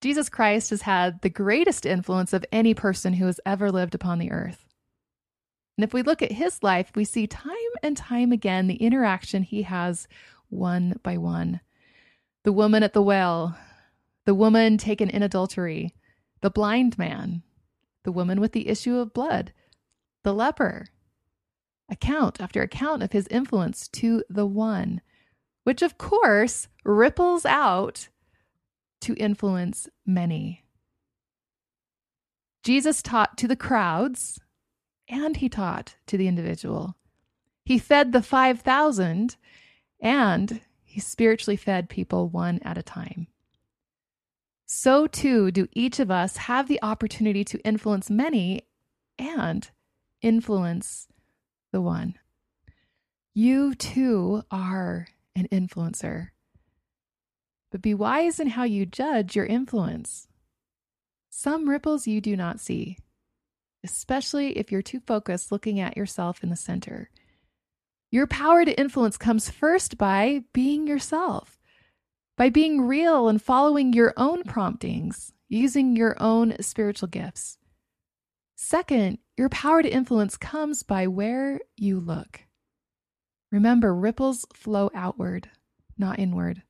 Jesus 0.00 0.28
Christ 0.28 0.70
has 0.70 0.82
had 0.82 1.20
the 1.22 1.30
greatest 1.30 1.86
influence 1.86 2.32
of 2.32 2.44
any 2.50 2.74
person 2.74 3.14
who 3.14 3.26
has 3.26 3.38
ever 3.46 3.70
lived 3.70 3.94
upon 3.94 4.18
the 4.18 4.32
earth. 4.32 4.66
And 5.78 5.84
if 5.84 5.94
we 5.94 6.02
look 6.02 6.22
at 6.22 6.32
his 6.32 6.62
life, 6.62 6.90
we 6.96 7.04
see 7.04 7.26
time 7.26 7.54
and 7.82 7.96
time 7.96 8.32
again 8.32 8.66
the 8.66 8.74
interaction 8.74 9.44
he 9.44 9.62
has 9.62 10.08
one 10.48 10.98
by 11.02 11.16
one. 11.16 11.60
The 12.42 12.52
woman 12.52 12.82
at 12.82 12.92
the 12.92 13.02
well, 13.02 13.56
the 14.26 14.34
woman 14.34 14.76
taken 14.76 15.08
in 15.08 15.22
adultery, 15.22 15.94
the 16.40 16.50
blind 16.50 16.98
man, 16.98 17.42
the 18.04 18.12
woman 18.12 18.40
with 18.40 18.52
the 18.52 18.68
issue 18.68 18.96
of 18.96 19.12
blood, 19.12 19.52
the 20.22 20.34
leper. 20.34 20.86
Account 21.88 22.40
after 22.40 22.62
account 22.62 23.02
of 23.02 23.12
his 23.12 23.26
influence 23.28 23.88
to 23.88 24.24
the 24.30 24.46
one, 24.46 25.00
which 25.64 25.82
of 25.82 25.98
course 25.98 26.68
ripples 26.84 27.44
out 27.44 28.08
to 29.02 29.14
influence 29.14 29.88
many. 30.06 30.64
Jesus 32.62 33.02
taught 33.02 33.36
to 33.38 33.48
the 33.48 33.56
crowds 33.56 34.40
and 35.08 35.36
he 35.36 35.48
taught 35.48 35.96
to 36.06 36.16
the 36.16 36.28
individual. 36.28 36.96
He 37.64 37.78
fed 37.78 38.12
the 38.12 38.22
5,000 38.22 39.36
and 40.00 40.60
he 40.82 41.00
spiritually 41.00 41.56
fed 41.56 41.88
people 41.88 42.28
one 42.28 42.60
at 42.62 42.78
a 42.78 42.82
time. 42.82 43.26
So 44.74 45.06
too 45.06 45.50
do 45.50 45.68
each 45.74 46.00
of 46.00 46.10
us 46.10 46.38
have 46.38 46.66
the 46.66 46.82
opportunity 46.82 47.44
to 47.44 47.58
influence 47.58 48.08
many 48.08 48.62
and 49.18 49.70
influence 50.22 51.08
the 51.72 51.82
one. 51.82 52.14
You 53.34 53.74
too 53.74 54.44
are 54.50 55.08
an 55.36 55.46
influencer. 55.52 56.28
But 57.70 57.82
be 57.82 57.92
wise 57.92 58.40
in 58.40 58.48
how 58.48 58.64
you 58.64 58.86
judge 58.86 59.36
your 59.36 59.44
influence. 59.44 60.26
Some 61.28 61.68
ripples 61.68 62.06
you 62.06 62.22
do 62.22 62.34
not 62.34 62.58
see, 62.58 62.96
especially 63.84 64.56
if 64.56 64.72
you're 64.72 64.80
too 64.80 65.00
focused 65.00 65.52
looking 65.52 65.80
at 65.80 65.98
yourself 65.98 66.42
in 66.42 66.48
the 66.48 66.56
center. 66.56 67.10
Your 68.10 68.26
power 68.26 68.64
to 68.64 68.80
influence 68.80 69.18
comes 69.18 69.50
first 69.50 69.98
by 69.98 70.44
being 70.54 70.86
yourself, 70.86 71.58
by 72.36 72.48
being 72.48 72.82
real 72.82 73.28
and 73.28 73.40
following 73.40 73.92
your 73.92 74.14
own 74.16 74.42
promptings, 74.44 75.32
using 75.48 75.96
your 75.96 76.16
own 76.20 76.56
spiritual 76.60 77.08
gifts. 77.08 77.58
Second, 78.56 79.18
your 79.36 79.48
power 79.48 79.82
to 79.82 79.92
influence 79.92 80.36
comes 80.36 80.82
by 80.82 81.06
where 81.06 81.60
you 81.76 81.98
look. 81.98 82.42
Remember, 83.50 83.94
ripples 83.94 84.46
flow 84.54 84.90
outward, 84.94 85.50
not 85.98 86.18
inward. 86.18 86.62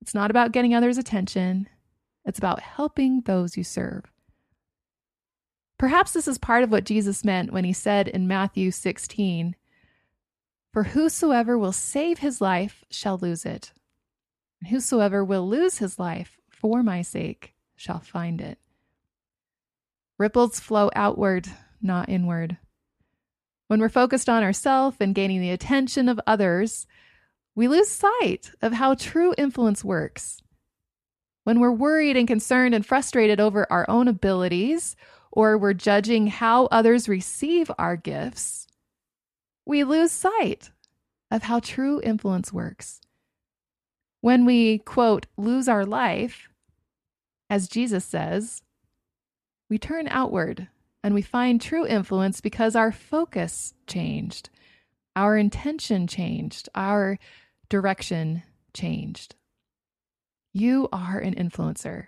It's 0.00 0.14
not 0.14 0.30
about 0.30 0.52
getting 0.52 0.74
others' 0.74 0.98
attention, 0.98 1.68
it's 2.24 2.38
about 2.38 2.60
helping 2.60 3.22
those 3.22 3.56
you 3.56 3.64
serve. 3.64 4.04
Perhaps 5.78 6.12
this 6.12 6.26
is 6.26 6.38
part 6.38 6.62
of 6.62 6.70
what 6.70 6.84
Jesus 6.84 7.24
meant 7.24 7.52
when 7.52 7.64
he 7.64 7.72
said 7.72 8.08
in 8.08 8.26
Matthew 8.28 8.70
16, 8.70 9.56
For 10.72 10.84
whosoever 10.84 11.58
will 11.58 11.72
save 11.72 12.18
his 12.18 12.40
life 12.40 12.84
shall 12.90 13.18
lose 13.18 13.44
it, 13.44 13.72
whosoever 14.64 15.24
will 15.24 15.48
lose 15.48 15.78
his 15.78 15.98
life 15.98 16.38
for 16.48 16.82
my 16.82 17.02
sake 17.02 17.54
shall 17.74 18.00
find 18.00 18.40
it. 18.40 18.58
Ripples 20.18 20.60
flow 20.60 20.90
outward, 20.96 21.46
not 21.82 22.08
inward. 22.08 22.56
When 23.68 23.80
we're 23.80 23.88
focused 23.88 24.28
on 24.28 24.42
ourselves 24.42 24.96
and 25.00 25.14
gaining 25.14 25.40
the 25.40 25.50
attention 25.50 26.08
of 26.08 26.20
others, 26.26 26.86
we 27.54 27.68
lose 27.68 27.90
sight 27.90 28.50
of 28.62 28.72
how 28.72 28.94
true 28.94 29.34
influence 29.36 29.84
works. 29.84 30.42
When 31.44 31.60
we're 31.60 31.72
worried 31.72 32.16
and 32.16 32.26
concerned 32.26 32.74
and 32.74 32.84
frustrated 32.84 33.40
over 33.40 33.70
our 33.70 33.88
own 33.88 34.08
abilities, 34.08 34.96
or 35.30 35.58
we're 35.58 35.74
judging 35.74 36.28
how 36.28 36.66
others 36.66 37.08
receive 37.08 37.70
our 37.78 37.96
gifts, 37.96 38.66
we 39.64 39.84
lose 39.84 40.12
sight 40.12 40.70
of 41.30 41.42
how 41.42 41.60
true 41.60 42.00
influence 42.02 42.52
works. 42.52 43.00
When 44.20 44.44
we, 44.44 44.78
quote, 44.78 45.26
lose 45.36 45.68
our 45.68 45.84
life, 45.84 46.48
as 47.48 47.68
Jesus 47.68 48.04
says, 48.04 48.62
we 49.68 49.78
turn 49.78 50.08
outward 50.08 50.68
and 51.02 51.14
we 51.14 51.22
find 51.22 51.60
true 51.60 51.86
influence 51.86 52.40
because 52.40 52.74
our 52.74 52.90
focus 52.90 53.74
changed, 53.86 54.50
our 55.14 55.36
intention 55.36 56.06
changed, 56.06 56.68
our 56.74 57.18
direction 57.68 58.42
changed. 58.74 59.34
You 60.52 60.88
are 60.92 61.18
an 61.18 61.34
influencer. 61.34 62.06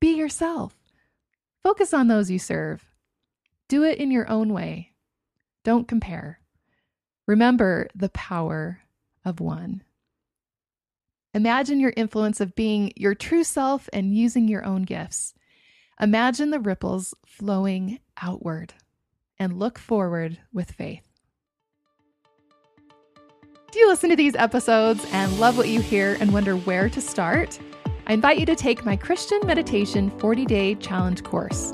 Be 0.00 0.14
yourself. 0.14 0.74
Focus 1.62 1.92
on 1.92 2.08
those 2.08 2.30
you 2.30 2.38
serve. 2.38 2.84
Do 3.68 3.84
it 3.84 3.98
in 3.98 4.10
your 4.10 4.28
own 4.28 4.52
way. 4.52 4.92
Don't 5.64 5.88
compare. 5.88 6.40
Remember 7.26 7.88
the 7.94 8.08
power 8.08 8.80
of 9.24 9.40
one. 9.40 9.82
Imagine 11.32 11.78
your 11.78 11.92
influence 11.96 12.40
of 12.40 12.56
being 12.56 12.92
your 12.96 13.14
true 13.14 13.44
self 13.44 13.88
and 13.92 14.16
using 14.16 14.48
your 14.48 14.64
own 14.64 14.82
gifts. 14.82 15.32
Imagine 16.00 16.50
the 16.50 16.58
ripples 16.58 17.14
flowing 17.24 18.00
outward 18.20 18.74
and 19.38 19.56
look 19.56 19.78
forward 19.78 20.38
with 20.52 20.72
faith. 20.72 21.06
Do 23.70 23.78
you 23.78 23.88
listen 23.88 24.10
to 24.10 24.16
these 24.16 24.34
episodes 24.34 25.06
and 25.12 25.38
love 25.38 25.56
what 25.56 25.68
you 25.68 25.80
hear 25.80 26.16
and 26.18 26.32
wonder 26.32 26.56
where 26.56 26.88
to 26.88 27.00
start? 27.00 27.60
I 28.08 28.14
invite 28.14 28.40
you 28.40 28.46
to 28.46 28.56
take 28.56 28.84
my 28.84 28.96
Christian 28.96 29.38
Meditation 29.44 30.10
40 30.18 30.44
Day 30.46 30.74
Challenge 30.74 31.22
course. 31.22 31.72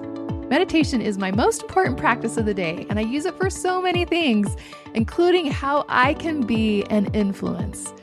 Meditation 0.51 1.01
is 1.01 1.17
my 1.17 1.31
most 1.31 1.63
important 1.63 1.97
practice 1.97 2.37
of 2.37 2.45
the 2.45 2.53
day, 2.53 2.87
and 2.91 2.99
I 2.99 3.03
use 3.03 3.25
it 3.25 3.37
for 3.39 3.49
so 3.49 3.81
many 3.81 4.05
things, 4.05 4.55
including 4.93 5.51
how 5.51 5.87
I 5.89 6.13
can 6.13 6.43
be 6.43 6.85
an 6.91 7.07
influence. 7.15 7.95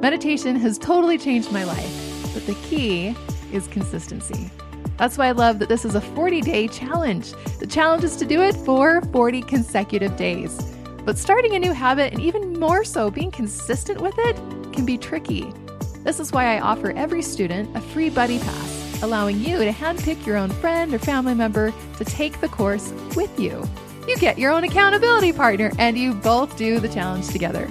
Meditation 0.00 0.54
has 0.54 0.78
totally 0.78 1.18
changed 1.18 1.50
my 1.50 1.64
life, 1.64 2.32
but 2.32 2.46
the 2.46 2.54
key 2.62 3.16
is 3.52 3.66
consistency. 3.66 4.48
That's 4.96 5.18
why 5.18 5.26
I 5.26 5.32
love 5.32 5.58
that 5.58 5.68
this 5.68 5.84
is 5.84 5.96
a 5.96 6.00
40 6.00 6.40
day 6.40 6.68
challenge. 6.68 7.32
The 7.58 7.66
challenge 7.66 8.04
is 8.04 8.14
to 8.16 8.24
do 8.24 8.40
it 8.40 8.54
for 8.54 9.00
40 9.00 9.42
consecutive 9.42 10.16
days. 10.16 10.56
But 11.04 11.18
starting 11.18 11.56
a 11.56 11.58
new 11.58 11.72
habit, 11.72 12.12
and 12.12 12.22
even 12.22 12.60
more 12.60 12.84
so 12.84 13.10
being 13.10 13.32
consistent 13.32 14.00
with 14.00 14.14
it, 14.18 14.36
can 14.72 14.86
be 14.86 14.98
tricky. 14.98 15.52
This 16.04 16.20
is 16.20 16.30
why 16.30 16.56
I 16.56 16.60
offer 16.60 16.92
every 16.92 17.22
student 17.22 17.76
a 17.76 17.80
free 17.80 18.08
buddy 18.08 18.38
pass, 18.38 19.02
allowing 19.02 19.40
you 19.40 19.58
to 19.58 19.72
handpick 19.72 20.24
your 20.24 20.36
own 20.36 20.50
friend 20.50 20.94
or 20.94 21.00
family 21.00 21.34
member 21.34 21.72
to 21.96 22.04
take 22.04 22.40
the 22.40 22.48
course 22.48 22.92
with 23.16 23.36
you. 23.40 23.68
You 24.06 24.16
get 24.18 24.38
your 24.38 24.52
own 24.52 24.62
accountability 24.62 25.32
partner, 25.32 25.72
and 25.76 25.98
you 25.98 26.14
both 26.14 26.56
do 26.56 26.78
the 26.78 26.88
challenge 26.88 27.28
together. 27.28 27.68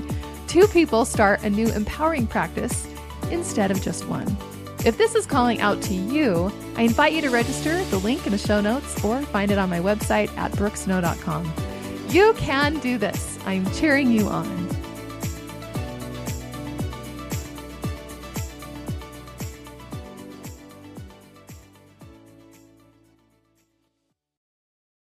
Two 0.58 0.68
people 0.68 1.06
start 1.06 1.44
a 1.44 1.52
new 1.52 1.72
empowering 1.74 2.26
practice 2.26 2.88
instead 3.30 3.70
of 3.70 3.80
just 3.80 4.08
one. 4.08 4.26
If 4.84 4.98
this 4.98 5.14
is 5.14 5.28
calling 5.28 5.62
out 5.62 5.84
to 5.84 5.94
you, 5.94 6.52
I 6.76 6.82
invite 6.82 7.14
you 7.14 7.22
to 7.22 7.30
register, 7.30 7.84
the 7.92 8.00
link 8.00 8.26
in 8.26 8.32
the 8.32 8.40
show 8.40 8.60
notes, 8.60 9.06
or 9.06 9.22
find 9.22 9.52
it 9.52 9.60
on 9.60 9.70
my 9.70 9.80
website 9.80 10.36
at 10.36 10.52
brookesnow.com. 10.54 11.54
You 12.10 12.34
can 12.38 12.80
do 12.80 12.98
this. 12.98 13.38
I'm 13.46 13.72
cheering 13.74 14.10
you 14.10 14.30
on. 14.30 14.77